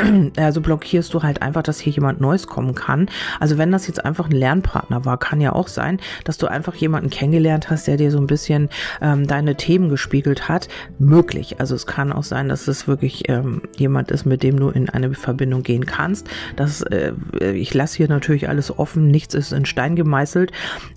also 0.36 0.60
blockierst 0.60 1.12
du 1.14 1.22
halt 1.22 1.42
einfach, 1.42 1.62
dass 1.62 1.80
hier 1.80 1.92
jemand 1.92 2.20
Neues 2.20 2.46
kommen 2.46 2.74
kann. 2.74 3.08
Also 3.38 3.58
wenn 3.58 3.72
das 3.72 3.86
jetzt 3.86 4.04
einfach 4.04 4.28
ein 4.28 4.36
Lernpartner 4.36 5.04
war, 5.04 5.18
kann 5.18 5.40
ja 5.40 5.52
auch 5.52 5.68
sein, 5.68 6.00
dass 6.24 6.38
du 6.38 6.46
einfach 6.46 6.74
jemanden 6.74 7.10
kennengelernt 7.10 7.70
hast, 7.70 7.86
der 7.86 7.96
dir 7.96 8.10
so 8.10 8.18
ein 8.18 8.26
bisschen 8.26 8.68
ähm, 9.00 9.26
deine 9.26 9.56
Themen 9.56 9.88
gespiegelt 9.88 10.48
hat. 10.48 10.68
Möglich. 10.98 11.60
Also 11.60 11.74
es 11.74 11.86
kann 11.86 12.12
auch 12.12 12.22
sein, 12.22 12.48
dass 12.48 12.68
es 12.68 12.88
wirklich 12.88 13.28
ähm, 13.28 13.62
jemand 13.76 14.10
ist, 14.10 14.24
mit 14.24 14.42
dem 14.42 14.58
du 14.58 14.68
in 14.70 14.88
eine 14.88 15.14
Verbindung 15.14 15.62
gehen 15.62 15.86
kannst. 15.86 16.28
Das, 16.56 16.82
äh, 16.82 17.12
ich 17.52 17.74
lasse 17.74 17.96
hier 17.96 18.08
natürlich 18.08 18.48
alles 18.48 18.78
offen, 18.78 19.08
nichts 19.08 19.34
ist 19.34 19.52
in 19.52 19.64
Stein 19.64 19.96
gemeißelt. 19.96 20.52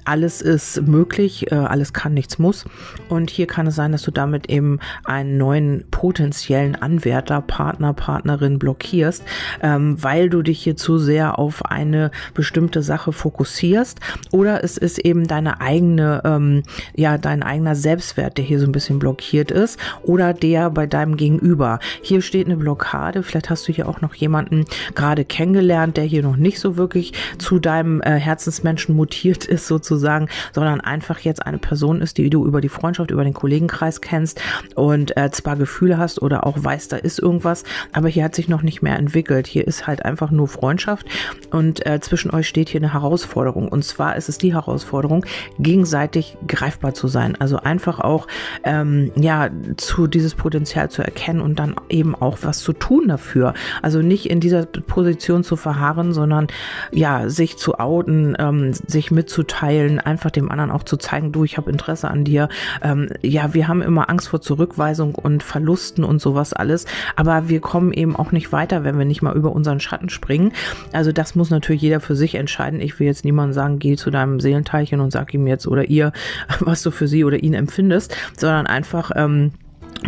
Alles 0.05 0.41
ist 0.41 0.81
möglich, 0.81 1.51
äh, 1.51 1.55
alles 1.55 1.93
kann, 1.93 2.13
nichts 2.13 2.39
muss. 2.39 2.65
Und 3.09 3.29
hier 3.29 3.47
kann 3.47 3.67
es 3.67 3.75
sein, 3.75 3.91
dass 3.91 4.03
du 4.03 4.11
damit 4.11 4.49
eben 4.49 4.79
einen 5.03 5.37
neuen 5.37 5.85
potenziellen 5.91 6.75
Anwärter, 6.75 7.41
Partner, 7.41 7.93
Partnerin 7.93 8.59
blockierst 8.59 8.92
blockierst, 8.93 9.23
ähm, 9.61 10.01
weil 10.01 10.29
du 10.29 10.41
dich 10.41 10.61
hier 10.61 10.77
zu 10.77 10.97
sehr 10.97 11.39
auf 11.39 11.65
eine 11.65 12.11
bestimmte 12.33 12.83
Sache 12.83 13.11
fokussierst 13.11 13.99
oder 14.31 14.63
es 14.63 14.77
ist 14.77 14.99
eben 14.99 15.27
deine 15.27 15.61
eigene, 15.61 16.21
ähm, 16.23 16.63
ja, 16.95 17.17
dein 17.17 17.43
eigener 17.43 17.75
Selbstwert, 17.75 18.37
der 18.37 18.45
hier 18.45 18.59
so 18.59 18.65
ein 18.65 18.71
bisschen 18.71 18.99
blockiert 18.99 19.51
ist 19.51 19.79
oder 20.03 20.33
der 20.33 20.69
bei 20.69 20.85
deinem 20.85 21.17
Gegenüber. 21.17 21.79
Hier 22.01 22.21
steht 22.21 22.45
eine 22.45 22.57
Blockade, 22.57 23.23
vielleicht 23.23 23.49
hast 23.49 23.67
du 23.67 23.73
hier 23.73 23.89
auch 23.89 24.01
noch 24.01 24.13
jemanden 24.13 24.65
gerade 24.93 25.25
kennengelernt, 25.25 25.97
der 25.97 26.03
hier 26.03 26.21
noch 26.23 26.35
nicht 26.35 26.59
so 26.59 26.77
wirklich 26.77 27.13
zu 27.39 27.59
deinem 27.59 28.01
äh, 28.01 28.19
Herzensmenschen 28.19 28.95
mutiert 28.95 29.45
ist 29.45 29.67
sozusagen, 29.67 30.29
sondern 30.53 30.81
einfach 30.81 31.19
jetzt 31.19 31.45
eine 31.45 31.57
Person 31.57 32.01
ist, 32.01 32.17
die 32.17 32.29
du 32.29 32.45
über 32.45 32.61
die 32.61 32.69
Freundschaft, 32.69 33.11
über 33.11 33.23
den 33.23 33.33
Kollegenkreis 33.33 34.01
kennst 34.01 34.39
und 34.75 35.17
äh, 35.17 35.31
zwar 35.31 35.55
Gefühle 35.55 35.97
hast 35.97 36.21
oder 36.21 36.45
auch 36.45 36.63
weißt, 36.63 36.91
da 36.91 36.97
ist 36.97 37.19
irgendwas, 37.19 37.63
aber 37.91 38.09
hier 38.09 38.23
hat 38.23 38.35
sich 38.35 38.47
noch 38.47 38.61
nicht 38.61 38.82
mehr 38.83 38.99
entwickelt. 38.99 39.47
Hier 39.47 39.67
ist 39.67 39.87
halt 39.87 40.05
einfach 40.05 40.29
nur 40.29 40.47
Freundschaft 40.47 41.07
und 41.49 41.83
äh, 41.85 41.99
zwischen 41.99 42.29
euch 42.29 42.47
steht 42.47 42.69
hier 42.69 42.81
eine 42.81 42.93
Herausforderung 42.93 43.67
und 43.67 43.83
zwar 43.83 44.15
ist 44.15 44.29
es 44.29 44.37
die 44.37 44.53
Herausforderung, 44.53 45.25
gegenseitig 45.57 46.37
greifbar 46.47 46.93
zu 46.93 47.07
sein. 47.07 47.35
Also 47.39 47.57
einfach 47.57 47.99
auch 47.99 48.27
ähm, 48.63 49.11
ja 49.15 49.49
zu 49.77 50.05
dieses 50.07 50.35
Potenzial 50.35 50.91
zu 50.91 51.01
erkennen 51.01 51.41
und 51.41 51.57
dann 51.57 51.75
eben 51.89 52.13
auch 52.13 52.37
was 52.41 52.59
zu 52.59 52.73
tun 52.73 53.07
dafür. 53.07 53.53
Also 53.81 54.01
nicht 54.01 54.29
in 54.29 54.39
dieser 54.39 54.65
Position 54.65 55.43
zu 55.43 55.55
verharren, 55.55 56.13
sondern 56.13 56.47
ja 56.91 57.29
sich 57.29 57.57
zu 57.57 57.79
outen, 57.79 58.35
ähm, 58.37 58.73
sich 58.73 59.11
mitzuteilen, 59.11 59.99
einfach 59.99 60.31
dem 60.31 60.51
anderen 60.51 60.71
auch 60.71 60.83
zu 60.83 60.97
zeigen, 60.97 61.31
du, 61.31 61.43
ich 61.43 61.57
habe 61.57 61.71
Interesse 61.71 62.09
an 62.09 62.23
dir. 62.23 62.49
Ähm, 62.81 63.09
ja, 63.21 63.53
wir 63.53 63.67
haben 63.67 63.81
immer 63.81 64.09
Angst 64.09 64.29
vor 64.29 64.41
Zurückweisung 64.41 65.15
und 65.15 65.43
Verlusten 65.43 66.03
und 66.03 66.21
sowas 66.21 66.53
alles, 66.53 66.85
aber 67.15 67.49
wir 67.49 67.61
kommen 67.61 67.93
eben 67.93 68.15
auch 68.15 68.31
nicht 68.31 68.51
weiter, 68.63 68.85
wenn 68.85 68.97
wir 68.97 69.05
nicht 69.05 69.21
mal 69.21 69.35
über 69.35 69.51
unseren 69.51 69.81
Schatten 69.81 70.07
springen. 70.07 70.53
Also 70.93 71.11
das 71.11 71.35
muss 71.35 71.49
natürlich 71.49 71.81
jeder 71.81 71.99
für 71.99 72.15
sich 72.15 72.35
entscheiden. 72.35 72.79
Ich 72.79 72.97
will 72.97 73.07
jetzt 73.07 73.25
niemandem 73.25 73.53
sagen, 73.53 73.79
geh 73.79 73.97
zu 73.97 74.09
deinem 74.09 74.39
Seelenteilchen 74.39 75.01
und 75.01 75.11
sag 75.11 75.33
ihm 75.33 75.47
jetzt 75.47 75.67
oder 75.67 75.89
ihr, 75.89 76.13
was 76.59 76.81
du 76.81 76.91
für 76.91 77.07
sie 77.07 77.25
oder 77.25 77.43
ihn 77.43 77.53
empfindest, 77.53 78.15
sondern 78.37 78.65
einfach 78.65 79.11
ähm, 79.15 79.51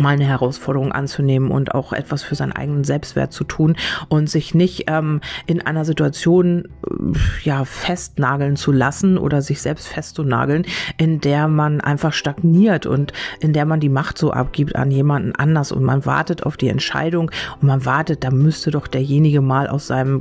mal 0.00 0.10
eine 0.10 0.24
Herausforderung 0.24 0.92
anzunehmen 0.92 1.50
und 1.50 1.74
auch 1.74 1.92
etwas 1.92 2.22
für 2.22 2.34
seinen 2.34 2.52
eigenen 2.52 2.84
Selbstwert 2.84 3.32
zu 3.32 3.44
tun 3.44 3.76
und 4.08 4.28
sich 4.28 4.54
nicht 4.54 4.84
ähm, 4.88 5.20
in 5.46 5.62
einer 5.62 5.84
Situation 5.84 6.64
äh, 6.86 7.18
ja 7.42 7.64
festnageln 7.64 8.56
zu 8.56 8.72
lassen 8.72 9.18
oder 9.18 9.42
sich 9.42 9.60
selbst 9.62 9.88
festzunageln, 9.88 10.66
in 10.98 11.20
der 11.20 11.48
man 11.48 11.80
einfach 11.80 12.12
stagniert 12.12 12.86
und 12.86 13.12
in 13.40 13.52
der 13.52 13.64
man 13.64 13.80
die 13.80 13.88
Macht 13.88 14.18
so 14.18 14.32
abgibt 14.32 14.76
an 14.76 14.90
jemanden 14.90 15.34
anders 15.34 15.72
und 15.72 15.82
man 15.82 16.04
wartet 16.06 16.44
auf 16.44 16.56
die 16.56 16.68
Entscheidung 16.68 17.30
und 17.60 17.66
man 17.66 17.84
wartet, 17.84 18.24
da 18.24 18.30
müsste 18.30 18.70
doch 18.70 18.86
derjenige 18.86 19.40
mal 19.40 19.68
aus 19.68 19.86
seinem 19.86 20.20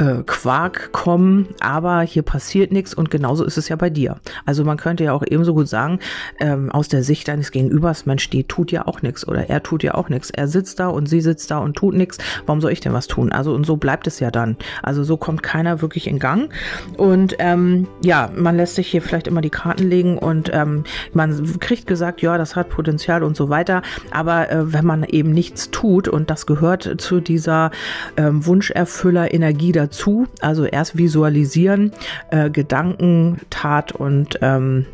äh, 0.00 0.22
Quark 0.24 0.92
kommen, 0.92 1.48
aber 1.60 2.00
hier 2.00 2.22
passiert 2.22 2.72
nichts 2.72 2.94
und 2.94 3.10
genauso 3.10 3.44
ist 3.44 3.58
es 3.58 3.68
ja 3.68 3.76
bei 3.76 3.90
dir. 3.90 4.16
Also 4.46 4.64
man 4.64 4.78
könnte 4.78 5.04
ja 5.04 5.12
auch 5.12 5.22
ebenso 5.26 5.54
gut 5.54 5.68
sagen, 5.68 5.98
ähm, 6.40 6.70
aus 6.70 6.88
der 6.88 7.02
Sicht 7.02 7.28
deines 7.28 7.50
Gegenübers, 7.50 8.06
Mensch, 8.06 8.30
die 8.30 8.44
tut 8.44 8.72
ja 8.72 8.86
auch 8.86 9.02
nichts 9.02 9.28
oder 9.28 9.50
er 9.50 9.62
tut 9.62 9.82
ja 9.82 9.94
auch 9.94 10.08
nichts. 10.08 10.30
Er 10.30 10.48
sitzt 10.48 10.80
da 10.80 10.88
und 10.88 11.06
sie 11.06 11.20
sitzt 11.20 11.50
da 11.50 11.58
und 11.58 11.76
tut 11.76 11.94
nichts. 11.94 12.18
Warum 12.46 12.60
soll 12.60 12.72
ich 12.72 12.80
denn 12.80 12.94
was 12.94 13.08
tun? 13.08 13.30
Also 13.30 13.52
und 13.52 13.66
so 13.66 13.76
bleibt 13.76 14.06
es 14.06 14.20
ja 14.20 14.30
dann. 14.30 14.56
Also 14.82 15.04
so 15.04 15.18
kommt 15.18 15.42
keiner 15.42 15.82
wirklich 15.82 16.06
in 16.06 16.18
Gang. 16.18 16.50
Und 16.96 17.36
ähm, 17.38 17.86
ja, 18.02 18.30
man 18.34 18.56
lässt 18.56 18.76
sich 18.76 18.88
hier 18.88 19.02
vielleicht 19.02 19.26
immer 19.26 19.42
die 19.42 19.50
Karten 19.50 19.88
legen 19.88 20.16
und 20.16 20.50
ähm, 20.52 20.84
man 21.12 21.58
kriegt 21.60 21.86
gesagt, 21.86 22.22
ja, 22.22 22.38
das 22.38 22.56
hat 22.56 22.70
Potenzial 22.70 23.22
und 23.22 23.36
so 23.36 23.50
weiter. 23.50 23.82
Aber 24.10 24.50
äh, 24.50 24.72
wenn 24.72 24.86
man 24.86 25.04
eben 25.04 25.32
nichts 25.32 25.70
tut 25.70 26.08
und 26.08 26.30
das 26.30 26.46
gehört 26.46 26.88
zu 26.98 27.20
dieser 27.20 27.70
ähm, 28.16 28.46
Wunscherfüller 28.46 29.34
Energie 29.34 29.72
dazu, 29.72 29.89
dazu. 29.90 30.26
Also 30.40 30.64
erst 30.64 30.96
visualisieren, 30.96 31.92
äh, 32.30 32.50
Gedanken, 32.50 33.40
Tat 33.50 33.92
und 33.92 34.38
ähm, 34.40 34.86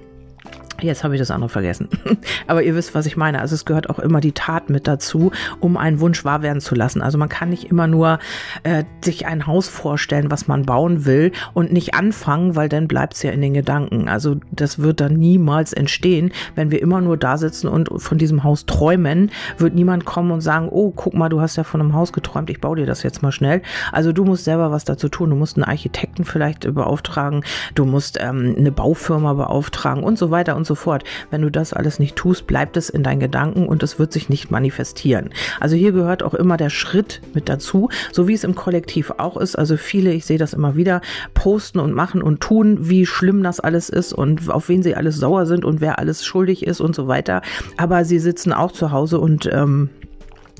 Jetzt 0.81 1.05
habe 1.05 1.15
ich 1.15 1.21
das 1.21 1.31
andere 1.31 1.49
vergessen. 1.49 1.89
Aber 2.47 2.63
ihr 2.63 2.75
wisst, 2.75 2.95
was 2.95 3.07
ich 3.07 3.17
meine. 3.17 3.41
Also 3.41 3.55
es 3.55 3.65
gehört 3.65 3.91
auch 3.91 3.99
immer 3.99 4.21
die 4.21 4.33
Tat 4.33 4.71
mit 4.71 4.87
dazu, 4.87 5.33
um 5.61 5.77
einen 5.77 6.01
Wunsch 6.01 6.25
wahr 6.25 6.43
werden 6.43 6.61
zu 6.61 6.75
lassen. 6.75 7.03
Also 7.03 7.19
man 7.19 7.29
kann 7.29 7.51
nicht 7.51 7.65
immer 7.65 7.87
nur 7.87 8.19
äh, 8.63 8.85
sich 9.03 9.27
ein 9.27 9.47
Haus 9.47 9.69
vorstellen, 9.69 10.31
was 10.31 10.49
man 10.49 10.65
bauen 10.65 11.05
will 11.05 11.33
und 11.55 11.73
nicht 11.73 11.95
anfangen, 11.95 12.57
weil 12.57 12.69
dann 12.69 12.89
bleibt 12.89 13.15
es 13.15 13.23
ja 13.23 13.31
in 13.31 13.41
den 13.41 13.55
Gedanken. 13.55 14.09
Also 14.09 14.37
das 14.51 14.79
wird 14.79 15.01
dann 15.01 15.15
niemals 15.15 15.73
entstehen. 15.73 16.33
Wenn 16.55 16.71
wir 16.71 16.83
immer 16.83 17.01
nur 17.01 17.17
da 17.17 17.39
sitzen 17.39 17.69
und 17.69 17.89
von 17.97 18.19
diesem 18.19 18.45
Haus 18.45 18.67
träumen, 18.67 19.31
wird 19.59 19.75
niemand 19.75 20.05
kommen 20.05 20.31
und 20.31 20.41
sagen, 20.41 20.69
oh, 20.71 20.93
guck 20.95 21.15
mal, 21.15 21.29
du 21.29 21.41
hast 21.41 21.57
ja 21.57 21.65
von 21.65 21.81
einem 21.81 21.95
Haus 21.95 22.13
geträumt, 22.13 22.51
ich 22.51 22.61
baue 22.61 22.77
dir 22.77 22.87
das 22.87 23.03
jetzt 23.03 23.23
mal 23.23 23.33
schnell. 23.33 23.63
Also 23.93 24.13
du 24.13 24.25
musst 24.25 24.45
selber 24.45 24.71
was 24.71 24.85
dazu 24.85 25.09
tun. 25.09 25.31
Du 25.31 25.37
musst 25.37 25.57
einen 25.57 25.65
Architekten 25.65 26.25
vielleicht 26.25 26.73
beauftragen, 26.73 27.45
du 27.75 27.85
musst 27.85 28.19
ähm, 28.21 28.55
eine 28.59 28.73
Baufirma 28.73 29.35
beauftragen 29.35 30.03
und 30.03 30.19
so 30.19 30.31
weiter 30.31 30.57
und 30.57 30.66
und 30.67 30.69
so 30.69 30.75
fort. 30.75 31.05
Wenn 31.31 31.43
du 31.43 31.51
das 31.51 31.73
alles 31.73 32.01
nicht 32.01 32.17
tust, 32.17 32.49
bleibt 32.49 32.77
es 32.77 32.89
in 32.89 33.05
deinen 33.05 33.21
Gedanken 33.21 33.69
und 33.69 33.85
es 33.85 34.01
wird 34.01 34.13
sich 34.13 34.29
nicht 34.29 34.51
manifestieren. 34.51 35.31
Also 35.61 35.77
hier 35.77 35.93
gehört 35.93 36.25
auch 36.25 36.35
immer 36.35 36.57
der 36.57 36.71
Schritt 36.71 37.21
mit 37.35 37.49
dazu, 37.49 37.89
so 38.13 38.27
wie 38.27 38.35
es 38.35 38.43
im 38.43 38.57
Kollektiv 38.57 39.13
auch 39.19 39.37
ist. 39.37 39.57
Also 39.57 39.77
viele, 39.77 40.13
ich 40.13 40.27
sehe 40.27 40.39
das 40.39 40.53
immer 40.53 40.75
wieder, 40.75 41.01
posten 41.35 41.79
und 41.79 41.93
machen 41.93 42.21
und 42.21 42.41
tun, 42.41 42.79
wie 42.81 43.07
schlimm 43.07 43.45
das 43.45 43.61
alles 43.61 43.89
ist 43.89 44.13
und 44.13 44.51
auf 44.51 44.69
wen 44.69 44.83
sie 44.83 44.97
alles 44.97 45.17
sauer 45.17 45.47
sind 45.47 45.65
und 45.65 45.81
wer 45.81 46.01
alles 46.01 46.25
schuldig 46.27 46.67
ist 46.67 46.81
und 46.81 46.97
so 46.97 47.07
weiter. 47.07 47.43
Aber 47.77 48.05
sie 48.05 48.19
sitzen 48.19 48.53
auch 48.53 48.73
zu 48.73 48.91
Hause 48.91 49.21
und 49.21 49.49
ähm, 49.53 49.91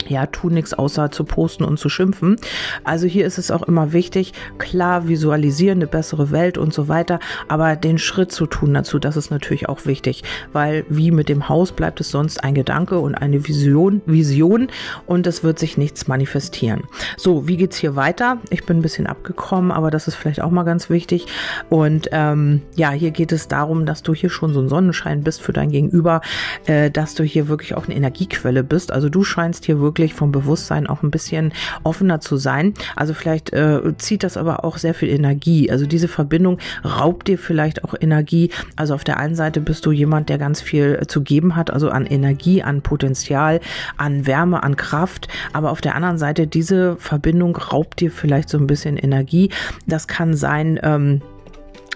ja, 0.09 0.27
tun 0.27 0.55
nichts 0.55 0.75
außer 0.75 1.11
zu 1.11 1.25
posten 1.25 1.65
und 1.65 1.79
zu 1.79 1.89
schimpfen. 1.89 2.37
Also 2.85 3.07
hier 3.07 3.27
ist 3.27 3.39
es 3.39 3.51
auch 3.51 3.63
immer 3.63 3.93
wichtig, 3.93 4.33
klar 4.59 5.09
visualisieren, 5.09 5.79
eine 5.79 5.87
bessere 5.87 6.31
Welt 6.31 6.59
und 6.59 6.73
so 6.73 6.89
weiter, 6.89 7.19
aber 7.49 7.77
den 7.77 7.99
Schritt 7.99 8.31
zu 8.31 8.47
tun 8.47 8.75
dazu, 8.75 8.99
das 8.99 9.17
ist 9.17 9.31
natürlich 9.31 9.69
auch 9.69 9.87
wichtig, 9.87 10.23
weil 10.53 10.85
wie 10.89 11.11
mit 11.11 11.29
dem 11.29 11.49
Haus 11.49 11.73
bleibt 11.73 12.01
es 12.01 12.11
sonst 12.11 12.45
ein 12.45 12.55
Gedanke 12.55 12.99
und 12.99 13.15
eine 13.15 13.47
Vision, 13.47 14.03
Vision 14.07 14.69
und 15.07 15.27
es 15.27 15.43
wird 15.43 15.59
sich 15.59 15.77
nichts 15.77 16.07
manifestieren. 16.07 16.85
So, 17.17 17.49
wie 17.49 17.57
geht's 17.57 17.77
hier 17.77 17.97
weiter? 17.97 18.39
Ich 18.51 18.65
bin 18.65 18.79
ein 18.79 18.83
bisschen 18.83 19.07
abgekommen, 19.07 19.73
aber 19.73 19.91
das 19.91 20.09
ist 20.09 20.15
vielleicht 20.15 20.41
auch 20.41 20.51
mal 20.51 20.65
ganz 20.65 20.91
wichtig. 20.91 21.27
Und 21.69 22.09
ähm, 22.13 22.63
ja, 22.75 22.91
hier 22.91 23.11
geht 23.11 23.33
es 23.33 23.49
darum, 23.49 23.87
dass 23.87 24.03
du 24.03 24.15
hier 24.15 24.31
schon 24.31 24.53
so 24.53 24.61
ein 24.61 24.69
Sonnenschein 24.69 25.23
bist 25.23 25.43
für 25.43 25.53
dein 25.53 25.71
Gegenüber, 25.71 26.21
äh, 26.67 26.91
dass 26.91 27.15
du 27.15 27.25
hier 27.25 27.49
wirklich 27.49 27.75
auch 27.75 27.87
eine 27.87 27.95
Energiequelle 27.95 28.63
bist. 28.63 28.93
Also 28.93 29.09
du 29.09 29.25
scheinst 29.25 29.65
hier 29.65 29.81
wirklich 29.81 29.86
wirklich 29.87 30.15
vom 30.15 30.33
Bewusstsein 30.33 30.89
auch 30.89 31.05
ein 31.05 31.13
bisschen 31.13 31.53
offener 31.85 32.21
zu 32.21 32.37
sein. 32.37 32.75
Also 32.97 33.15
vielleicht 33.15 33.53
äh, 33.53 33.81
zieht 33.99 34.25
das 34.25 34.37
aber 34.37 34.65
auch 34.65 34.79
sehr 34.79 34.95
viel 34.95 35.09
Energie. 35.09 35.71
Also 35.71 35.87
diese 35.87 36.09
Verbindung 36.09 36.59
raubt 36.85 37.29
dir 37.29 37.39
vielleicht 37.39 37.85
auch 37.85 37.95
Energie. 37.99 38.51
Also 38.75 38.95
auf 38.95 39.05
der 39.05 39.19
einen 39.19 39.37
Seite 39.37 39.61
bist 39.61 39.87
du 39.87 39.93
jemand, 39.93 40.29
der 40.29 40.39
ganz 40.39 40.61
viel 40.61 41.01
zu 41.07 41.23
geben 41.23 41.55
hat, 41.55 41.71
also 41.71 41.89
an 41.91 42.05
Energie, 42.05 42.65
an 42.65 42.83
Potenzial, 42.83 43.61
an 43.97 44.27
Wärme, 44.27 44.65
an 44.65 44.75
Kraft. 44.77 45.29
Aber 45.53 45.71
auf 45.71 45.81
der 45.81 45.95
anderen 45.95 46.19
Seite 46.19 46.49
diese 46.49 46.97
Verbindung 46.97 47.57
raubt 47.57 48.01
dir 48.01 48.11
vielleicht 48.11 48.49
so 48.49 48.59
ein 48.59 48.67
bisschen 48.67 48.97
Energie. 48.97 49.51
Das 49.87 50.09
kann 50.09 50.35
sein, 50.35 50.81
ähm, 50.83 51.23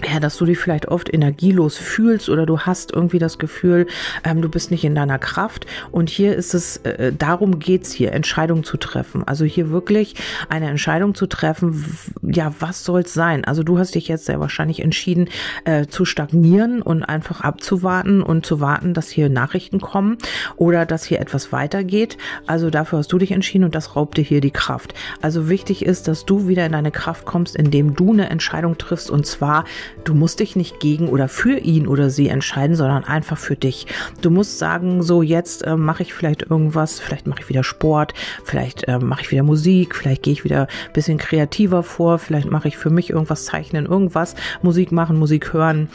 ja, 0.06 0.20
dass 0.20 0.36
du 0.36 0.44
dich 0.44 0.58
vielleicht 0.58 0.88
oft 0.88 1.12
energielos 1.12 1.76
fühlst 1.76 2.28
oder 2.28 2.46
du 2.46 2.60
hast 2.60 2.92
irgendwie 2.92 3.18
das 3.18 3.38
Gefühl, 3.38 3.86
ähm, 4.24 4.42
du 4.42 4.48
bist 4.48 4.70
nicht 4.70 4.84
in 4.84 4.94
deiner 4.94 5.18
Kraft. 5.18 5.66
Und 5.90 6.10
hier 6.10 6.36
ist 6.36 6.54
es, 6.54 6.78
äh, 6.78 7.12
darum 7.16 7.58
geht's 7.58 7.92
hier, 7.92 8.12
Entscheidungen 8.12 8.64
zu 8.64 8.76
treffen. 8.76 9.24
Also 9.26 9.44
hier 9.44 9.70
wirklich 9.70 10.14
eine 10.48 10.68
Entscheidung 10.68 11.14
zu 11.14 11.26
treffen, 11.26 11.84
ja, 12.22 12.54
was 12.60 12.84
soll's 12.84 13.14
sein? 13.14 13.44
Also 13.44 13.62
du 13.62 13.78
hast 13.78 13.94
dich 13.94 14.08
jetzt 14.08 14.26
sehr 14.26 14.40
wahrscheinlich 14.40 14.82
entschieden, 14.82 15.28
äh, 15.64 15.86
zu 15.86 16.04
stagnieren 16.04 16.82
und 16.82 17.02
einfach 17.02 17.40
abzuwarten 17.40 18.22
und 18.22 18.46
zu 18.46 18.60
warten, 18.60 18.94
dass 18.94 19.10
hier 19.10 19.28
Nachrichten 19.28 19.80
kommen 19.80 20.18
oder 20.56 20.86
dass 20.86 21.04
hier 21.04 21.20
etwas 21.20 21.52
weitergeht. 21.52 22.16
Also 22.46 22.70
dafür 22.70 23.00
hast 23.00 23.12
du 23.12 23.18
dich 23.18 23.32
entschieden 23.32 23.64
und 23.64 23.74
das 23.74 23.96
raubt 23.96 24.16
dir 24.16 24.24
hier 24.24 24.40
die 24.40 24.50
Kraft. 24.50 24.94
Also 25.20 25.48
wichtig 25.48 25.84
ist, 25.84 26.08
dass 26.08 26.24
du 26.24 26.48
wieder 26.48 26.66
in 26.66 26.72
deine 26.72 26.90
Kraft 26.90 27.26
kommst, 27.26 27.56
indem 27.56 27.94
du 27.94 28.12
eine 28.12 28.30
Entscheidung 28.30 28.78
triffst 28.78 29.10
und 29.10 29.26
zwar 29.26 29.64
Du 30.04 30.14
musst 30.14 30.40
dich 30.40 30.56
nicht 30.56 30.80
gegen 30.80 31.08
oder 31.08 31.28
für 31.28 31.58
ihn 31.58 31.86
oder 31.86 32.10
sie 32.10 32.28
entscheiden, 32.28 32.76
sondern 32.76 33.04
einfach 33.04 33.38
für 33.38 33.56
dich. 33.56 33.86
Du 34.20 34.30
musst 34.30 34.58
sagen, 34.58 35.02
so 35.02 35.22
jetzt 35.22 35.62
äh, 35.62 35.76
mache 35.76 36.02
ich 36.02 36.14
vielleicht 36.14 36.42
irgendwas, 36.50 37.00
vielleicht 37.00 37.26
mache 37.26 37.40
ich 37.40 37.48
wieder 37.48 37.64
Sport, 37.64 38.14
vielleicht 38.44 38.88
äh, 38.88 38.98
mache 38.98 39.22
ich 39.22 39.30
wieder 39.30 39.42
Musik, 39.42 39.94
vielleicht 39.94 40.22
gehe 40.22 40.32
ich 40.32 40.44
wieder 40.44 40.62
ein 40.62 40.92
bisschen 40.92 41.18
kreativer 41.18 41.82
vor, 41.82 42.18
vielleicht 42.18 42.50
mache 42.50 42.68
ich 42.68 42.76
für 42.76 42.90
mich 42.90 43.10
irgendwas 43.10 43.44
zeichnen, 43.44 43.86
irgendwas, 43.86 44.34
Musik 44.62 44.92
machen, 44.92 45.18
Musik 45.18 45.52
hören 45.52 45.88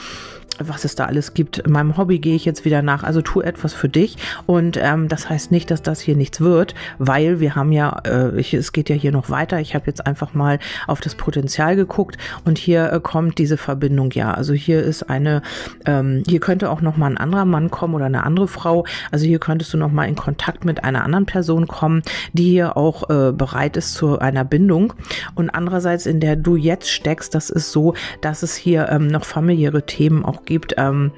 was 0.60 0.86
es 0.86 0.96
da 0.96 1.06
alles 1.06 1.34
gibt. 1.34 1.68
Meinem 1.68 1.98
Hobby 1.98 2.20
gehe 2.20 2.36
ich 2.36 2.46
jetzt 2.46 2.66
wieder 2.66 2.82
nach. 2.82 3.04
Also 3.04 3.22
tu 3.22 3.42
etwas 3.42 3.74
für 3.74 3.90
dich. 3.90 4.18
Und 4.46 4.78
ähm, 4.78 5.08
das 5.08 5.30
heißt 5.30 5.52
nicht, 5.52 5.72
dass 5.72 5.82
das 5.82 6.00
hier 6.00 6.16
nichts 6.16 6.42
wird, 6.42 6.76
weil 6.98 7.40
wir 7.40 7.56
haben 7.56 7.72
ja, 7.72 8.02
äh, 8.06 8.40
ich, 8.40 8.54
es 8.54 8.72
geht 8.72 8.90
ja 8.90 8.96
hier 8.96 9.12
noch 9.12 9.30
weiter. 9.30 9.60
Ich 9.60 9.76
habe 9.76 9.86
jetzt 9.88 10.06
einfach 10.06 10.34
mal 10.34 10.60
auf 10.88 11.02
das 11.02 11.16
Potenzial 11.16 11.76
geguckt 11.76 12.18
und 12.46 12.58
hier 12.58 12.92
äh, 12.92 13.00
kommt 13.00 13.38
diese 13.38 13.58
Verbindung 13.58 14.12
ja. 14.12 14.34
Also 14.34 14.54
hier 14.54 14.82
ist 14.82 15.10
eine, 15.10 15.42
ähm, 15.86 16.24
hier 16.28 16.40
könnte 16.40 16.70
auch 16.70 16.82
noch 16.82 16.98
mal 16.98 17.08
ein 17.08 17.18
anderer 17.18 17.46
Mann 17.46 17.72
kommen 17.72 17.96
oder 17.96 18.06
eine 18.06 18.24
andere 18.24 18.48
Frau. 18.48 18.86
Also 19.12 19.26
hier 19.26 19.40
könntest 19.40 19.74
du 19.74 19.78
noch 19.78 19.92
mal 19.92 20.06
in 20.06 20.16
Kontakt 20.16 20.66
mit 20.66 20.84
einer 20.84 21.04
anderen 21.04 21.26
Person 21.26 21.68
kommen, 21.68 22.02
die 22.34 22.50
hier 22.50 22.78
auch 22.78 23.10
äh, 23.10 23.32
bereit 23.32 23.78
ist 23.78 23.94
zu 23.94 24.20
einer 24.20 24.46
Bindung. 24.46 24.94
Und 25.36 25.50
andererseits, 25.50 26.06
in 26.06 26.20
der 26.20 26.36
du 26.36 26.56
jetzt 26.56 26.90
steckst, 26.90 27.36
das 27.36 27.50
ist 27.50 27.72
so, 27.72 27.94
dass 28.22 28.44
es 28.44 28.56
hier 28.56 28.90
ähm, 28.90 29.08
noch 29.08 29.26
familiäre 29.26 29.86
Themen 29.86 30.24
auch 30.24 30.45
gibt. 30.46 30.76
Ähm, 30.78 31.12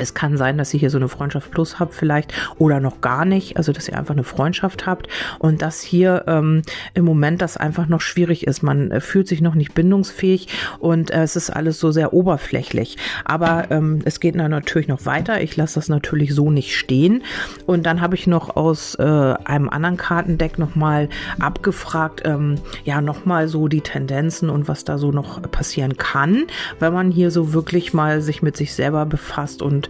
es 0.00 0.14
kann 0.14 0.36
sein, 0.36 0.58
dass 0.58 0.72
ihr 0.74 0.80
hier 0.80 0.90
so 0.90 0.98
eine 0.98 1.08
Freundschaft 1.08 1.50
plus 1.50 1.78
habt 1.78 1.94
vielleicht 1.94 2.32
oder 2.58 2.80
noch 2.80 3.00
gar 3.00 3.24
nicht, 3.24 3.56
also 3.56 3.72
dass 3.72 3.88
ihr 3.88 3.96
einfach 3.96 4.14
eine 4.14 4.24
Freundschaft 4.24 4.86
habt 4.86 5.08
und 5.38 5.62
dass 5.62 5.82
hier 5.82 6.24
ähm, 6.26 6.62
im 6.94 7.04
Moment 7.04 7.42
das 7.42 7.56
einfach 7.56 7.86
noch 7.86 8.00
schwierig 8.00 8.46
ist. 8.46 8.62
Man 8.62 8.90
äh, 8.90 9.00
fühlt 9.00 9.28
sich 9.28 9.40
noch 9.40 9.54
nicht 9.54 9.74
bindungsfähig 9.74 10.48
und 10.78 11.10
äh, 11.10 11.22
es 11.22 11.36
ist 11.36 11.50
alles 11.50 11.78
so 11.78 11.90
sehr 11.90 12.12
oberflächlich. 12.12 12.96
Aber 13.24 13.70
ähm, 13.70 14.00
es 14.04 14.20
geht 14.20 14.38
dann 14.38 14.50
natürlich 14.50 14.88
noch 14.88 15.04
weiter. 15.06 15.42
Ich 15.42 15.56
lasse 15.56 15.74
das 15.76 15.88
natürlich 15.88 16.34
so 16.34 16.50
nicht 16.50 16.76
stehen. 16.76 17.22
Und 17.66 17.84
dann 17.84 18.00
habe 18.00 18.14
ich 18.14 18.26
noch 18.26 18.56
aus 18.56 18.94
äh, 18.94 19.02
einem 19.02 19.68
anderen 19.68 19.96
Kartendeck 19.96 20.58
nochmal 20.58 21.08
abgefragt, 21.38 22.22
ähm, 22.24 22.56
ja, 22.84 23.00
nochmal 23.00 23.48
so 23.48 23.68
die 23.68 23.82
Tendenzen 23.82 24.50
und 24.50 24.68
was 24.68 24.84
da 24.84 24.98
so 24.98 25.12
noch 25.12 25.42
passieren 25.42 25.96
kann, 25.96 26.46
wenn 26.78 26.92
man 26.92 27.10
hier 27.10 27.30
so 27.30 27.52
wirklich 27.52 27.92
mal 27.92 28.20
sich 28.20 28.42
mit 28.42 28.56
sich 28.56 28.74
selber 28.74 29.06
befasst 29.06 29.62
und 29.62 29.89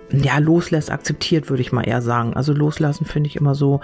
ja, 0.13 0.37
loslässt, 0.37 0.91
akzeptiert, 0.91 1.49
würde 1.49 1.61
ich 1.61 1.71
mal 1.71 1.87
eher 1.87 2.01
sagen. 2.01 2.33
Also 2.33 2.53
loslassen 2.53 3.05
finde 3.05 3.27
ich 3.27 3.35
immer 3.35 3.55
so, 3.55 3.81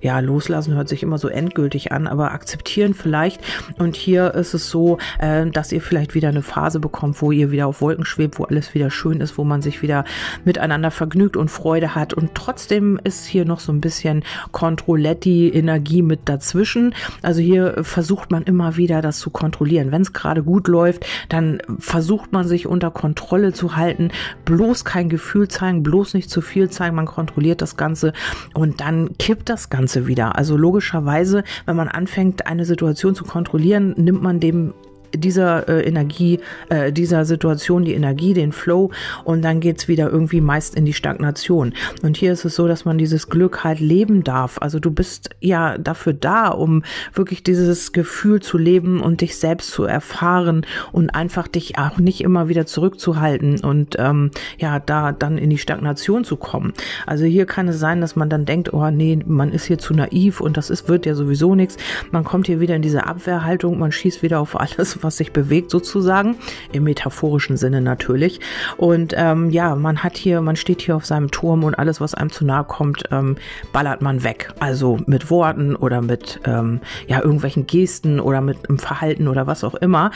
ja, 0.00 0.20
loslassen 0.20 0.74
hört 0.74 0.88
sich 0.88 1.02
immer 1.02 1.18
so 1.18 1.28
endgültig 1.28 1.92
an, 1.92 2.06
aber 2.06 2.32
akzeptieren 2.32 2.94
vielleicht. 2.94 3.40
Und 3.78 3.96
hier 3.96 4.34
ist 4.34 4.54
es 4.54 4.70
so, 4.70 4.98
äh, 5.18 5.46
dass 5.46 5.72
ihr 5.72 5.80
vielleicht 5.80 6.14
wieder 6.14 6.28
eine 6.28 6.42
Phase 6.42 6.80
bekommt, 6.80 7.20
wo 7.22 7.32
ihr 7.32 7.50
wieder 7.50 7.66
auf 7.66 7.80
Wolken 7.80 8.04
schwebt, 8.04 8.38
wo 8.38 8.44
alles 8.44 8.74
wieder 8.74 8.90
schön 8.90 9.20
ist, 9.20 9.38
wo 9.38 9.44
man 9.44 9.62
sich 9.62 9.82
wieder 9.82 10.04
miteinander 10.44 10.90
vergnügt 10.90 11.36
und 11.36 11.50
Freude 11.50 11.94
hat. 11.94 12.14
Und 12.14 12.34
trotzdem 12.34 12.98
ist 13.04 13.26
hier 13.26 13.44
noch 13.44 13.60
so 13.60 13.72
ein 13.72 13.80
bisschen 13.80 14.24
Controletti-Energie 14.52 16.02
mit 16.02 16.20
dazwischen. 16.26 16.94
Also 17.22 17.40
hier 17.40 17.82
versucht 17.82 18.30
man 18.30 18.44
immer 18.44 18.76
wieder 18.76 19.02
das 19.02 19.18
zu 19.18 19.30
kontrollieren. 19.30 19.92
Wenn 19.92 20.02
es 20.02 20.12
gerade 20.12 20.42
gut 20.42 20.68
läuft, 20.68 21.06
dann 21.28 21.60
versucht 21.78 22.32
man 22.32 22.46
sich 22.46 22.66
unter 22.66 22.90
Kontrolle 22.90 23.52
zu 23.52 23.76
halten, 23.76 24.10
bloß 24.44 24.84
kein 24.84 25.08
Gefühl 25.08 25.48
zeigen, 25.48 25.65
bloß 25.82 26.14
nicht 26.14 26.30
zu 26.30 26.40
viel 26.40 26.70
zeigen, 26.70 26.96
man 26.96 27.06
kontrolliert 27.06 27.62
das 27.62 27.76
Ganze 27.76 28.12
und 28.54 28.80
dann 28.80 29.16
kippt 29.18 29.48
das 29.48 29.70
Ganze 29.70 29.76
Ganze 29.86 30.06
wieder. 30.06 30.36
Also 30.36 30.56
logischerweise, 30.56 31.44
wenn 31.64 31.76
man 31.76 31.88
anfängt, 31.88 32.46
eine 32.46 32.64
Situation 32.64 33.14
zu 33.14 33.24
kontrollieren, 33.24 33.94
nimmt 33.96 34.22
man 34.22 34.40
dem 34.40 34.74
dieser 35.18 35.68
äh, 35.68 35.82
Energie, 35.82 36.40
äh, 36.68 36.92
dieser 36.92 37.24
Situation 37.24 37.84
die 37.84 37.94
Energie, 37.94 38.34
den 38.34 38.52
Flow 38.52 38.90
und 39.24 39.42
dann 39.42 39.60
geht's 39.60 39.88
wieder 39.88 40.10
irgendwie 40.10 40.40
meist 40.40 40.74
in 40.74 40.84
die 40.84 40.92
Stagnation. 40.92 41.74
Und 42.02 42.16
hier 42.16 42.32
ist 42.32 42.44
es 42.44 42.54
so, 42.54 42.68
dass 42.68 42.84
man 42.84 42.98
dieses 42.98 43.28
Glück 43.28 43.64
halt 43.64 43.80
leben 43.80 44.24
darf. 44.24 44.58
Also 44.60 44.78
du 44.78 44.90
bist 44.90 45.30
ja 45.40 45.78
dafür 45.78 46.12
da, 46.12 46.48
um 46.48 46.82
wirklich 47.12 47.42
dieses 47.42 47.92
Gefühl 47.92 48.40
zu 48.40 48.58
leben 48.58 49.00
und 49.00 49.20
dich 49.20 49.36
selbst 49.36 49.70
zu 49.70 49.84
erfahren 49.84 50.66
und 50.92 51.10
einfach 51.10 51.48
dich 51.48 51.78
auch 51.78 51.98
nicht 51.98 52.20
immer 52.20 52.48
wieder 52.48 52.66
zurückzuhalten 52.66 53.60
und 53.60 53.96
ähm, 53.98 54.30
ja, 54.58 54.78
da 54.78 55.12
dann 55.12 55.38
in 55.38 55.50
die 55.50 55.58
Stagnation 55.58 56.24
zu 56.24 56.36
kommen. 56.36 56.72
Also 57.06 57.24
hier 57.24 57.46
kann 57.46 57.68
es 57.68 57.78
sein, 57.78 58.00
dass 58.00 58.16
man 58.16 58.28
dann 58.28 58.44
denkt, 58.44 58.72
oh 58.72 58.90
nee, 58.90 59.18
man 59.26 59.52
ist 59.52 59.64
hier 59.64 59.78
zu 59.78 59.94
naiv 59.94 60.40
und 60.40 60.56
das 60.56 60.70
ist, 60.70 60.88
wird 60.88 61.06
ja 61.06 61.14
sowieso 61.14 61.54
nichts. 61.54 61.76
Man 62.10 62.24
kommt 62.24 62.46
hier 62.46 62.60
wieder 62.60 62.76
in 62.76 62.82
diese 62.82 63.06
Abwehrhaltung, 63.06 63.78
man 63.78 63.92
schießt 63.92 64.22
wieder 64.22 64.40
auf 64.40 64.58
alles, 64.58 65.02
was 65.06 65.16
sich 65.16 65.32
bewegt 65.32 65.70
sozusagen, 65.70 66.36
im 66.72 66.84
metaphorischen 66.84 67.56
Sinne 67.56 67.80
natürlich. 67.80 68.40
Und 68.76 69.14
ähm, 69.16 69.50
ja, 69.50 69.74
man 69.74 70.02
hat 70.02 70.16
hier, 70.16 70.40
man 70.40 70.56
steht 70.56 70.82
hier 70.82 70.96
auf 70.96 71.06
seinem 71.06 71.30
Turm 71.30 71.64
und 71.64 71.74
alles, 71.74 72.00
was 72.00 72.14
einem 72.14 72.30
zu 72.30 72.44
nahe 72.44 72.64
kommt, 72.64 73.04
ähm, 73.10 73.36
ballert 73.72 74.02
man 74.02 74.24
weg. 74.24 74.52
Also 74.60 74.98
mit 75.06 75.30
Worten 75.30 75.76
oder 75.76 76.02
mit 76.02 76.40
ähm, 76.44 76.80
ja 77.06 77.22
irgendwelchen 77.22 77.66
Gesten 77.66 78.20
oder 78.20 78.40
mit 78.40 78.68
einem 78.68 78.78
Verhalten 78.78 79.28
oder 79.28 79.46
was 79.46 79.64
auch 79.64 79.74
immer. 79.76 80.10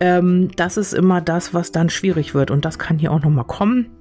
Ähm, 0.00 0.50
das 0.56 0.76
ist 0.76 0.94
immer 0.94 1.20
das, 1.20 1.52
was 1.52 1.72
dann 1.72 1.90
schwierig 1.90 2.34
wird 2.34 2.50
und 2.50 2.64
das 2.64 2.78
kann 2.78 2.98
hier 2.98 3.12
auch 3.12 3.20
noch 3.20 3.30
mal 3.30 3.44
kommen. 3.44 3.97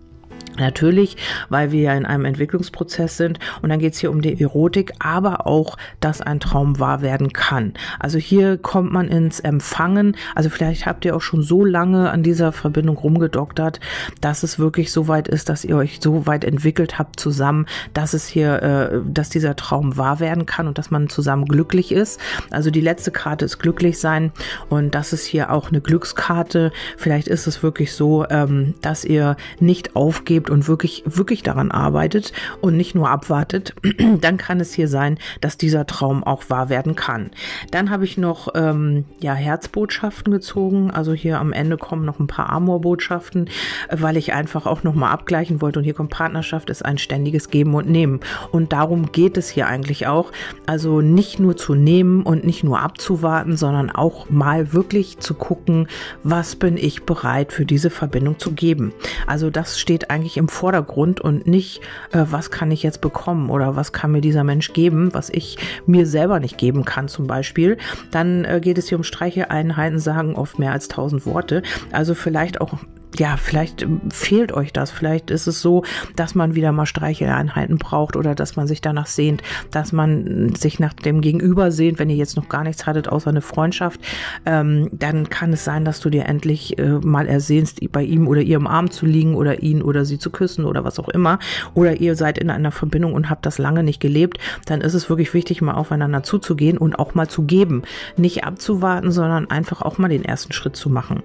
Natürlich, 0.59 1.17
weil 1.49 1.71
wir 1.71 1.81
ja 1.81 1.93
in 1.93 2.05
einem 2.05 2.25
Entwicklungsprozess 2.25 3.17
sind 3.17 3.39
und 3.61 3.69
dann 3.69 3.79
geht 3.79 3.93
es 3.93 3.99
hier 3.99 4.11
um 4.11 4.21
die 4.21 4.41
Erotik, 4.41 4.93
aber 4.99 5.47
auch, 5.47 5.77
dass 5.99 6.21
ein 6.21 6.39
Traum 6.39 6.79
wahr 6.79 7.01
werden 7.01 7.33
kann. 7.33 7.73
Also 7.99 8.17
hier 8.17 8.57
kommt 8.57 8.91
man 8.91 9.07
ins 9.07 9.39
Empfangen. 9.39 10.15
Also 10.35 10.49
vielleicht 10.49 10.85
habt 10.85 11.05
ihr 11.05 11.15
auch 11.15 11.21
schon 11.21 11.43
so 11.43 11.63
lange 11.63 12.09
an 12.09 12.23
dieser 12.23 12.51
Verbindung 12.51 12.97
rumgedoktert, 12.97 13.79
dass 14.21 14.43
es 14.43 14.59
wirklich 14.59 14.91
so 14.91 15.07
weit 15.07 15.27
ist, 15.27 15.49
dass 15.49 15.63
ihr 15.63 15.77
euch 15.77 15.99
so 16.01 16.25
weit 16.27 16.43
entwickelt 16.43 16.99
habt 16.99 17.19
zusammen, 17.19 17.65
dass 17.93 18.13
es 18.13 18.27
hier, 18.27 18.61
äh, 18.61 18.99
dass 19.05 19.29
dieser 19.29 19.55
Traum 19.55 19.97
wahr 19.97 20.19
werden 20.19 20.45
kann 20.45 20.67
und 20.67 20.77
dass 20.77 20.91
man 20.91 21.09
zusammen 21.09 21.45
glücklich 21.45 21.91
ist. 21.91 22.19
Also 22.51 22.71
die 22.71 22.81
letzte 22.81 23.11
Karte 23.11 23.45
ist 23.45 23.59
glücklich 23.59 23.99
sein 23.99 24.31
und 24.69 24.95
das 24.95 25.13
ist 25.13 25.25
hier 25.25 25.51
auch 25.51 25.69
eine 25.69 25.81
Glückskarte. 25.81 26.71
Vielleicht 26.97 27.27
ist 27.27 27.47
es 27.47 27.63
wirklich 27.63 27.93
so, 27.93 28.25
ähm, 28.29 28.75
dass 28.81 29.05
ihr 29.05 29.37
nicht 29.59 29.95
aufgebt 29.95 30.46
lebt 30.47 30.49
und 30.49 30.67
wirklich, 30.67 31.03
wirklich 31.05 31.43
daran 31.43 31.71
arbeitet 31.71 32.33
und 32.61 32.77
nicht 32.77 32.95
nur 32.95 33.09
abwartet, 33.09 33.75
dann 34.21 34.37
kann 34.37 34.59
es 34.59 34.73
hier 34.73 34.87
sein, 34.87 35.17
dass 35.41 35.57
dieser 35.57 35.85
Traum 35.85 36.23
auch 36.23 36.49
wahr 36.49 36.69
werden 36.69 36.95
kann. 36.95 37.31
Dann 37.71 37.89
habe 37.89 38.05
ich 38.05 38.17
noch 38.17 38.49
ähm, 38.55 39.05
ja, 39.19 39.33
Herzbotschaften 39.33 40.31
gezogen. 40.31 40.91
Also 40.91 41.13
hier 41.13 41.39
am 41.39 41.53
Ende 41.53 41.77
kommen 41.77 42.05
noch 42.05 42.19
ein 42.19 42.27
paar 42.27 42.49
Amorbotschaften, 42.49 43.49
weil 43.91 44.17
ich 44.17 44.33
einfach 44.33 44.65
auch 44.65 44.83
nochmal 44.83 45.11
abgleichen 45.11 45.61
wollte. 45.61 45.79
Und 45.79 45.85
hier 45.85 45.93
kommt 45.93 46.11
Partnerschaft 46.11 46.69
ist 46.69 46.83
ein 46.83 46.97
ständiges 46.97 47.49
Geben 47.49 47.75
und 47.75 47.89
Nehmen. 47.89 48.19
Und 48.51 48.73
darum 48.73 49.11
geht 49.11 49.37
es 49.37 49.49
hier 49.49 49.67
eigentlich 49.67 50.07
auch. 50.07 50.31
Also 50.65 51.01
nicht 51.01 51.39
nur 51.39 51.57
zu 51.57 51.75
nehmen 51.75 52.23
und 52.23 52.45
nicht 52.45 52.63
nur 52.63 52.79
abzuwarten, 52.79 53.57
sondern 53.57 53.89
auch 53.89 54.29
mal 54.29 54.73
wirklich 54.73 55.19
zu 55.19 55.33
gucken, 55.33 55.87
was 56.23 56.55
bin 56.55 56.77
ich 56.77 57.03
bereit 57.03 57.51
für 57.51 57.65
diese 57.65 57.89
Verbindung 57.89 58.39
zu 58.39 58.51
geben. 58.51 58.93
Also 59.25 59.49
das 59.49 59.79
steht 59.79 60.09
eigentlich 60.09 60.36
im 60.37 60.47
Vordergrund 60.47 61.21
und 61.21 61.47
nicht, 61.47 61.81
äh, 62.11 62.25
was 62.29 62.51
kann 62.51 62.71
ich 62.71 62.83
jetzt 62.83 63.01
bekommen 63.01 63.49
oder 63.49 63.75
was 63.75 63.91
kann 63.91 64.11
mir 64.11 64.21
dieser 64.21 64.43
Mensch 64.43 64.73
geben, 64.73 65.13
was 65.13 65.29
ich 65.29 65.57
mir 65.85 66.05
selber 66.05 66.39
nicht 66.39 66.57
geben 66.57 66.85
kann 66.85 67.07
zum 67.07 67.27
Beispiel. 67.27 67.77
Dann 68.11 68.45
äh, 68.45 68.59
geht 68.61 68.77
es 68.77 68.89
hier 68.89 68.97
um 68.97 69.03
Streicheeinheiten, 69.03 69.99
sagen 69.99 70.35
oft 70.35 70.59
mehr 70.59 70.71
als 70.71 70.87
tausend 70.87 71.25
Worte. 71.25 71.63
Also 71.91 72.15
vielleicht 72.15 72.61
auch 72.61 72.73
ja, 73.15 73.37
vielleicht 73.37 73.81
ähm, 73.81 74.01
fehlt 74.11 74.51
euch 74.51 74.73
das. 74.73 74.91
Vielleicht 74.91 75.31
ist 75.31 75.47
es 75.47 75.61
so, 75.61 75.83
dass 76.15 76.35
man 76.35 76.55
wieder 76.55 76.71
mal 76.71 76.85
Streicheleinheiten 76.85 77.77
braucht 77.77 78.15
oder 78.15 78.35
dass 78.35 78.55
man 78.55 78.67
sich 78.67 78.81
danach 78.81 79.07
sehnt, 79.07 79.41
dass 79.71 79.91
man 79.91 80.53
sich 80.55 80.79
nach 80.79 80.93
dem 80.93 81.21
Gegenüber 81.21 81.71
sehnt, 81.71 81.99
wenn 81.99 82.09
ihr 82.09 82.15
jetzt 82.15 82.35
noch 82.35 82.49
gar 82.49 82.63
nichts 82.63 82.85
hattet 82.85 83.07
außer 83.09 83.29
eine 83.29 83.41
Freundschaft, 83.41 84.01
ähm, 84.45 84.89
dann 84.91 85.29
kann 85.29 85.53
es 85.53 85.63
sein, 85.63 85.85
dass 85.85 85.99
du 85.99 86.09
dir 86.09 86.25
endlich 86.25 86.77
äh, 86.77 86.99
mal 86.99 87.27
ersehnst, 87.27 87.79
bei 87.91 88.03
ihm 88.03 88.27
oder 88.27 88.41
ihrem 88.41 88.67
Arm 88.67 88.91
zu 88.91 89.05
liegen 89.05 89.35
oder 89.35 89.63
ihn 89.63 89.81
oder 89.81 90.05
sie 90.05 90.19
zu 90.19 90.29
küssen 90.29 90.65
oder 90.65 90.83
was 90.83 90.99
auch 90.99 91.09
immer. 91.09 91.39
Oder 91.73 91.99
ihr 91.99 92.15
seid 92.15 92.37
in 92.37 92.49
einer 92.49 92.71
Verbindung 92.71 93.13
und 93.13 93.29
habt 93.29 93.45
das 93.45 93.57
lange 93.57 93.83
nicht 93.83 93.99
gelebt. 93.99 94.37
Dann 94.65 94.81
ist 94.81 94.93
es 94.93 95.09
wirklich 95.09 95.33
wichtig, 95.33 95.61
mal 95.61 95.75
aufeinander 95.75 96.23
zuzugehen 96.23 96.77
und 96.77 96.99
auch 96.99 97.15
mal 97.15 97.27
zu 97.27 97.43
geben. 97.43 97.83
Nicht 98.17 98.43
abzuwarten, 98.43 99.11
sondern 99.11 99.49
einfach 99.49 99.81
auch 99.81 99.97
mal 99.97 100.09
den 100.09 100.25
ersten 100.25 100.53
Schritt 100.53 100.75
zu 100.75 100.89
machen. 100.89 101.23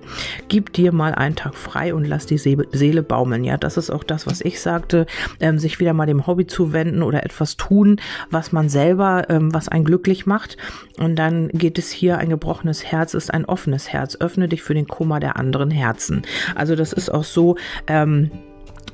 Gib 0.49 0.73
dir 0.73 0.93
mal 0.93 1.15
einen 1.15 1.37
Tag 1.37 1.55
frei 1.55 1.72
frei 1.73 1.95
und 1.95 2.05
lass 2.05 2.27
die 2.27 2.39
Seele 2.39 3.03
baumeln. 3.03 3.45
Ja, 3.45 3.57
das 3.57 3.77
ist 3.77 3.91
auch 3.91 4.05
das, 4.05 4.27
was 4.27 4.43
ich 4.43 4.61
sagte, 4.61 5.07
ähm, 5.41 5.59
sich 5.59 5.81
wieder 5.81 5.95
mal 5.95 6.07
dem 6.07 6.27
Hobby 6.27 6.47
zuwenden 6.47 7.03
oder 7.03 7.25
etwas 7.25 7.57
tun, 7.57 7.97
was 8.31 8.53
man 8.53 8.69
selber, 8.69 9.27
ähm, 9.31 9.55
was 9.55 9.69
einen 9.69 9.85
glücklich 9.85 10.27
macht. 10.27 10.57
Und 10.99 11.17
dann 11.17 11.49
geht 11.49 11.79
es 11.79 11.91
hier, 11.91 12.19
ein 12.19 12.29
gebrochenes 12.29 12.85
Herz 12.85 13.15
ist 13.15 13.33
ein 13.33 13.47
offenes 13.47 13.89
Herz. 13.89 14.17
Öffne 14.21 14.49
dich 14.49 14.63
für 14.63 14.75
den 14.75 14.87
Kummer 14.87 15.19
der 15.19 15.37
anderen 15.37 15.71
Herzen. 15.71 16.23
Also 16.55 16.77
das 16.77 16.93
ist 16.93 17.09
auch 17.09 17.25
so, 17.25 17.57
ähm, 17.87 18.31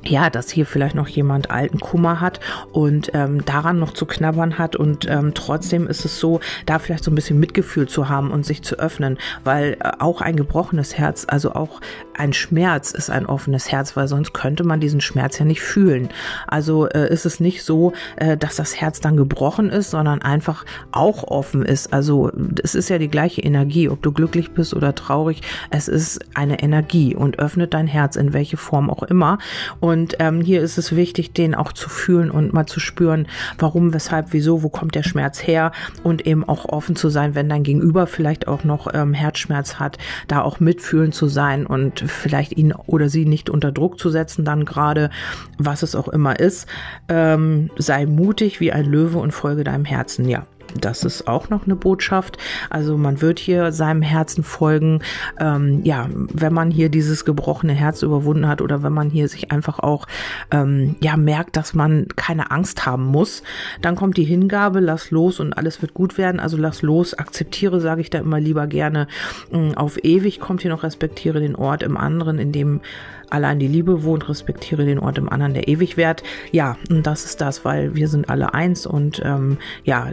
ja, 0.05 0.29
dass 0.29 0.49
hier 0.49 0.65
vielleicht 0.65 0.95
noch 0.95 1.07
jemand 1.07 1.51
alten 1.51 1.79
Kummer 1.79 2.21
hat 2.21 2.39
und 2.71 3.11
ähm, 3.13 3.43
daran 3.45 3.79
noch 3.79 3.93
zu 3.93 4.05
knabbern 4.05 4.57
hat 4.57 4.75
und 4.75 5.07
ähm, 5.09 5.33
trotzdem 5.33 5.87
ist 5.87 6.05
es 6.05 6.19
so, 6.19 6.39
da 6.65 6.79
vielleicht 6.79 7.03
so 7.03 7.11
ein 7.11 7.15
bisschen 7.15 7.39
Mitgefühl 7.39 7.87
zu 7.87 8.07
haben 8.07 8.31
und 8.31 8.45
sich 8.45 8.61
zu 8.61 8.79
öffnen, 8.79 9.17
weil 9.43 9.77
äh, 9.81 9.91
auch 9.99 10.21
ein 10.21 10.35
gebrochenes 10.35 10.97
Herz, 10.97 11.25
also 11.27 11.53
auch 11.53 11.81
ein 12.13 12.33
Schmerz 12.33 12.91
ist 12.91 13.09
ein 13.09 13.25
offenes 13.25 13.71
Herz, 13.71 13.95
weil 13.95 14.07
sonst 14.07 14.33
könnte 14.33 14.63
man 14.63 14.79
diesen 14.79 15.01
Schmerz 15.01 15.39
ja 15.39 15.45
nicht 15.45 15.61
fühlen. 15.61 16.09
Also 16.47 16.87
äh, 16.87 17.11
ist 17.11 17.25
es 17.25 17.39
nicht 17.39 17.63
so, 17.63 17.93
äh, 18.17 18.37
dass 18.37 18.55
das 18.55 18.79
Herz 18.79 18.99
dann 18.99 19.17
gebrochen 19.17 19.69
ist, 19.69 19.91
sondern 19.91 20.21
einfach 20.21 20.65
auch 20.91 21.23
offen 21.23 21.63
ist. 21.63 21.93
Also 21.93 22.31
es 22.61 22.75
ist 22.75 22.89
ja 22.89 22.97
die 22.97 23.07
gleiche 23.07 23.41
Energie, 23.41 23.89
ob 23.89 24.01
du 24.01 24.11
glücklich 24.11 24.51
bist 24.51 24.73
oder 24.73 24.95
traurig, 24.95 25.41
es 25.71 25.87
ist 25.87 26.19
eine 26.35 26.61
Energie 26.61 27.15
und 27.15 27.39
öffnet 27.39 27.73
dein 27.73 27.87
Herz 27.87 28.15
in 28.15 28.33
welche 28.33 28.57
Form 28.57 28.89
auch 28.89 29.03
immer. 29.03 29.37
Und 29.79 30.15
ähm, 30.19 30.41
hier 30.41 30.61
ist 30.61 30.77
es 30.77 30.95
wichtig, 30.95 31.33
den 31.33 31.55
auch 31.55 31.73
zu 31.73 31.89
fühlen 31.89 32.31
und 32.31 32.53
mal 32.53 32.65
zu 32.65 32.79
spüren, 32.79 33.27
warum, 33.57 33.93
weshalb, 33.93 34.33
wieso, 34.33 34.63
wo 34.63 34.69
kommt 34.69 34.95
der 34.95 35.03
Schmerz 35.03 35.45
her 35.45 35.71
und 36.03 36.25
eben 36.25 36.47
auch 36.47 36.65
offen 36.65 36.95
zu 36.95 37.09
sein, 37.09 37.35
wenn 37.35 37.49
dein 37.49 37.63
Gegenüber 37.63 38.07
vielleicht 38.07 38.47
auch 38.47 38.63
noch 38.63 38.87
ähm, 38.93 39.13
Herzschmerz 39.13 39.75
hat, 39.75 39.97
da 40.27 40.41
auch 40.41 40.59
mitfühlen 40.59 41.11
zu 41.11 41.27
sein 41.27 41.65
und 41.65 42.01
vielleicht 42.01 42.57
ihn 42.57 42.73
oder 42.73 43.09
sie 43.09 43.25
nicht 43.25 43.49
unter 43.49 43.71
Druck 43.71 43.99
zu 43.99 44.09
setzen, 44.09 44.45
dann 44.45 44.65
gerade, 44.65 45.09
was 45.57 45.83
es 45.83 45.95
auch 45.95 46.07
immer 46.07 46.39
ist. 46.39 46.67
Ähm, 47.07 47.69
sei 47.77 48.05
mutig 48.05 48.59
wie 48.59 48.71
ein 48.71 48.85
Löwe 48.85 49.19
und 49.19 49.31
folge 49.31 49.63
deinem 49.63 49.85
Herzen, 49.85 50.27
ja. 50.27 50.45
Das 50.79 51.03
ist 51.03 51.27
auch 51.27 51.49
noch 51.49 51.65
eine 51.65 51.75
Botschaft. 51.75 52.37
Also 52.69 52.97
man 52.97 53.21
wird 53.21 53.39
hier 53.39 53.71
seinem 53.71 54.01
Herzen 54.01 54.43
folgen. 54.43 55.01
Ähm, 55.39 55.81
ja, 55.83 56.07
wenn 56.11 56.53
man 56.53 56.71
hier 56.71 56.89
dieses 56.89 57.25
gebrochene 57.25 57.73
Herz 57.73 58.01
überwunden 58.01 58.47
hat 58.47 58.61
oder 58.61 58.83
wenn 58.83 58.93
man 58.93 59.09
hier 59.09 59.27
sich 59.27 59.51
einfach 59.51 59.79
auch 59.79 60.07
ähm, 60.51 60.95
ja 61.01 61.17
merkt, 61.17 61.55
dass 61.55 61.73
man 61.73 62.07
keine 62.15 62.51
Angst 62.51 62.85
haben 62.85 63.05
muss, 63.05 63.43
dann 63.81 63.95
kommt 63.95 64.17
die 64.17 64.23
Hingabe, 64.23 64.79
lass 64.79 65.11
los 65.11 65.39
und 65.39 65.53
alles 65.53 65.81
wird 65.81 65.93
gut 65.93 66.17
werden. 66.17 66.39
Also 66.39 66.57
lass 66.57 66.81
los, 66.81 67.13
akzeptiere, 67.13 67.79
sage 67.79 68.01
ich 68.01 68.09
da 68.09 68.19
immer 68.19 68.39
lieber 68.39 68.67
gerne. 68.67 69.07
Mm, 69.51 69.71
auf 69.75 70.03
ewig 70.03 70.39
kommt 70.39 70.61
hier 70.61 70.71
noch 70.71 70.83
respektiere 70.83 71.39
den 71.39 71.55
Ort 71.55 71.83
im 71.83 71.97
anderen, 71.97 72.39
in 72.39 72.51
dem 72.51 72.81
allein 73.29 73.59
die 73.59 73.67
Liebe 73.67 74.03
wohnt, 74.03 74.27
respektiere 74.27 74.85
den 74.85 74.99
Ort 74.99 75.17
im 75.17 75.29
anderen, 75.29 75.53
der 75.53 75.67
ewig 75.67 75.97
währt. 75.97 76.23
Ja, 76.51 76.77
und 76.89 77.05
das 77.05 77.25
ist 77.25 77.41
das, 77.41 77.65
weil 77.65 77.95
wir 77.95 78.07
sind 78.07 78.29
alle 78.29 78.53
eins 78.53 78.85
und 78.85 79.21
ähm, 79.23 79.57
ja, 79.83 80.09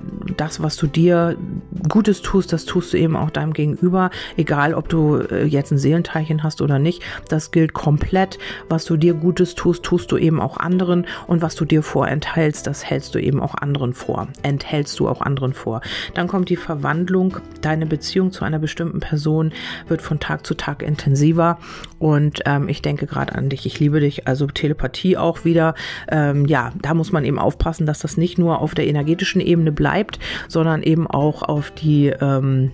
das, 0.46 0.62
was 0.62 0.76
du 0.76 0.86
dir 0.86 1.36
Gutes 1.88 2.22
tust, 2.22 2.52
das 2.52 2.66
tust 2.66 2.92
du 2.92 2.98
eben 2.98 3.16
auch 3.16 3.30
deinem 3.30 3.52
Gegenüber, 3.52 4.10
egal 4.36 4.74
ob 4.74 4.88
du 4.88 5.16
äh, 5.16 5.44
jetzt 5.44 5.72
ein 5.72 5.78
Seelenteilchen 5.78 6.44
hast 6.44 6.62
oder 6.62 6.78
nicht, 6.78 7.02
das 7.28 7.50
gilt 7.50 7.72
komplett. 7.72 8.38
Was 8.68 8.84
du 8.84 8.96
dir 8.96 9.14
Gutes 9.14 9.56
tust, 9.56 9.82
tust 9.82 10.12
du 10.12 10.16
eben 10.16 10.40
auch 10.40 10.56
anderen. 10.56 11.06
Und 11.26 11.42
was 11.42 11.56
du 11.56 11.64
dir 11.64 11.82
vorenthältst, 11.82 12.64
das 12.66 12.84
hältst 12.84 13.16
du 13.16 13.18
eben 13.18 13.40
auch 13.40 13.56
anderen 13.56 13.92
vor, 13.92 14.28
enthältst 14.42 14.98
du 15.00 15.08
auch 15.08 15.20
anderen 15.20 15.52
vor. 15.52 15.80
Dann 16.14 16.28
kommt 16.28 16.48
die 16.48 16.56
Verwandlung, 16.56 17.38
deine 17.60 17.86
Beziehung 17.86 18.30
zu 18.30 18.44
einer 18.44 18.60
bestimmten 18.60 19.00
Person 19.00 19.52
wird 19.88 20.00
von 20.00 20.20
Tag 20.20 20.46
zu 20.46 20.54
Tag 20.54 20.82
intensiver. 20.82 21.58
Und 21.98 22.42
ähm, 22.46 22.68
ich 22.68 22.82
denke, 22.82 23.06
gerade 23.06 23.34
an 23.34 23.48
dich, 23.48 23.66
ich 23.66 23.80
liebe 23.80 23.98
dich, 23.98 24.28
also 24.28 24.46
Telepathie 24.46 25.16
auch 25.16 25.44
wieder. 25.44 25.74
Ähm, 26.08 26.46
ja, 26.46 26.72
da 26.80 26.94
muss 26.94 27.10
man 27.10 27.24
eben 27.24 27.40
aufpassen, 27.40 27.86
dass 27.86 27.98
das 27.98 28.16
nicht 28.16 28.38
nur 28.38 28.60
auf 28.60 28.74
der 28.76 28.86
energetischen 28.86 29.40
Ebene 29.40 29.72
bleibt, 29.72 30.20
sondern 30.48 30.82
eben 30.82 31.06
auch 31.06 31.42
auf 31.42 31.70
die 31.70 32.08
ähm, 32.08 32.70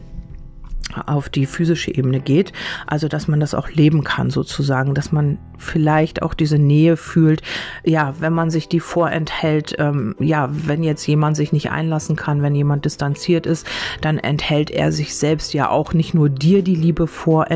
auf 1.06 1.28
die 1.28 1.46
physische 1.46 1.94
Ebene 1.94 2.20
geht, 2.20 2.52
also 2.86 3.08
dass 3.08 3.28
man 3.28 3.40
das 3.40 3.54
auch 3.54 3.70
leben 3.70 4.04
kann 4.04 4.30
sozusagen, 4.30 4.94
dass 4.94 5.12
man 5.12 5.38
vielleicht 5.58 6.22
auch 6.22 6.34
diese 6.34 6.58
Nähe 6.58 6.96
fühlt, 6.96 7.42
ja, 7.84 8.14
wenn 8.20 8.32
man 8.32 8.50
sich 8.50 8.68
die 8.68 8.80
vorenthält, 8.80 9.76
ähm, 9.78 10.14
ja, 10.18 10.50
wenn 10.52 10.82
jetzt 10.82 11.06
jemand 11.06 11.36
sich 11.36 11.52
nicht 11.52 11.70
einlassen 11.70 12.16
kann, 12.16 12.42
wenn 12.42 12.54
jemand 12.54 12.84
distanziert 12.84 13.46
ist, 13.46 13.66
dann 14.00 14.18
enthält 14.18 14.70
er 14.70 14.92
sich 14.92 15.16
selbst 15.16 15.54
ja 15.54 15.70
auch 15.70 15.94
nicht 15.94 16.14
nur 16.14 16.28
dir 16.28 16.62
die 16.62 16.76
Liebe 16.76 17.06
vor, 17.06 17.50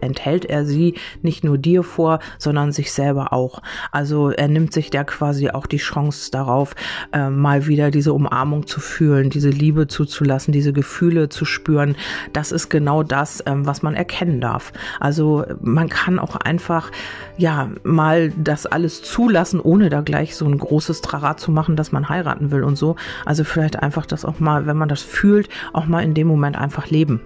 enthält 0.00 0.44
er 0.44 0.64
sie 0.64 0.94
nicht 1.22 1.44
nur 1.44 1.58
dir 1.58 1.82
vor, 1.82 2.18
sondern 2.38 2.72
sich 2.72 2.92
selber 2.92 3.32
auch. 3.32 3.62
Also 3.92 4.30
er 4.30 4.48
nimmt 4.48 4.72
sich 4.72 4.90
da 4.90 5.04
quasi 5.04 5.50
auch 5.50 5.66
die 5.66 5.78
Chance 5.78 6.30
darauf, 6.30 6.74
äh, 7.12 7.30
mal 7.30 7.66
wieder 7.66 7.90
diese 7.90 8.12
Umarmung 8.12 8.66
zu 8.66 8.80
fühlen, 8.80 9.30
diese 9.30 9.50
Liebe 9.50 9.86
zuzulassen, 9.86 10.52
diese 10.52 10.72
Gefühle 10.72 11.28
zu 11.28 11.44
spüren. 11.44 11.96
Das 12.32 12.52
ist 12.52 12.68
genau 12.68 13.02
das, 13.02 13.42
ähm, 13.46 13.66
was 13.66 13.82
man 13.82 13.94
erkennen 13.94 14.40
darf. 14.40 14.72
Also 15.00 15.44
man 15.60 15.88
kann 15.88 16.18
auch 16.18 16.36
einfach 16.36 16.90
ja 17.36 17.70
mal 17.82 18.30
das 18.36 18.66
alles 18.66 19.02
zulassen, 19.02 19.60
ohne 19.60 19.88
da 19.88 20.00
gleich 20.00 20.36
so 20.36 20.46
ein 20.46 20.58
großes 20.58 21.00
Trara 21.00 21.36
zu 21.36 21.50
machen, 21.50 21.76
dass 21.76 21.92
man 21.92 22.08
heiraten 22.08 22.50
will 22.50 22.64
und 22.64 22.76
so. 22.76 22.96
Also 23.24 23.44
vielleicht 23.44 23.82
einfach 23.82 24.06
das 24.06 24.24
auch 24.24 24.40
mal, 24.40 24.66
wenn 24.66 24.76
man 24.76 24.88
das 24.88 25.02
fühlt, 25.02 25.48
auch 25.72 25.86
mal 25.86 26.02
in 26.02 26.14
dem 26.14 26.26
Moment 26.26 26.56
einfach 26.56 26.90
leben. 26.90 27.20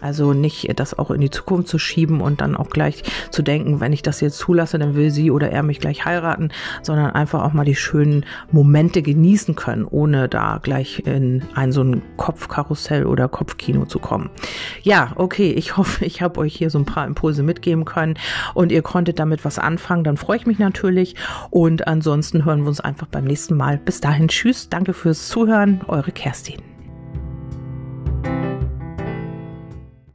Also 0.00 0.32
nicht 0.32 0.78
das 0.78 0.98
auch 0.98 1.10
in 1.10 1.20
die 1.20 1.30
Zukunft 1.30 1.68
zu 1.68 1.78
schieben 1.78 2.20
und 2.20 2.40
dann 2.40 2.56
auch 2.56 2.70
gleich 2.70 3.02
zu 3.30 3.42
denken, 3.42 3.80
wenn 3.80 3.92
ich 3.92 4.02
das 4.02 4.20
jetzt 4.20 4.38
zulasse, 4.38 4.78
dann 4.78 4.94
will 4.94 5.10
sie 5.10 5.30
oder 5.30 5.50
er 5.50 5.62
mich 5.62 5.80
gleich 5.80 6.04
heiraten, 6.04 6.50
sondern 6.82 7.10
einfach 7.10 7.42
auch 7.42 7.52
mal 7.52 7.64
die 7.64 7.74
schönen 7.74 8.24
Momente 8.50 9.02
genießen 9.02 9.54
können, 9.54 9.84
ohne 9.84 10.28
da 10.28 10.58
gleich 10.62 11.02
in 11.06 11.42
ein 11.54 11.72
so 11.72 11.82
ein 11.82 12.02
Kopfkarussell 12.16 13.06
oder 13.06 13.28
Kopfkino 13.28 13.84
zu 13.84 13.98
kommen. 13.98 14.30
Ja, 14.82 15.12
okay, 15.16 15.52
ich 15.52 15.76
hoffe, 15.76 16.04
ich 16.04 16.22
habe 16.22 16.40
euch 16.40 16.54
hier 16.54 16.70
so 16.70 16.78
ein 16.78 16.86
paar 16.86 17.06
Impulse 17.06 17.42
mitgeben 17.42 17.84
können 17.84 18.14
und 18.54 18.72
ihr 18.72 18.82
konntet 18.82 19.18
damit 19.18 19.44
was 19.44 19.58
anfangen, 19.58 20.04
dann 20.04 20.16
freue 20.16 20.38
ich 20.38 20.46
mich 20.46 20.58
natürlich 20.58 21.14
und 21.50 21.86
ansonsten 21.86 22.44
hören 22.44 22.62
wir 22.62 22.68
uns 22.68 22.80
einfach 22.80 23.06
beim 23.06 23.24
nächsten 23.24 23.56
Mal. 23.56 23.78
Bis 23.78 24.00
dahin, 24.00 24.28
tschüss, 24.28 24.68
danke 24.68 24.94
fürs 24.94 25.28
Zuhören, 25.28 25.80
eure 25.88 26.12
Kerstin. 26.12 26.69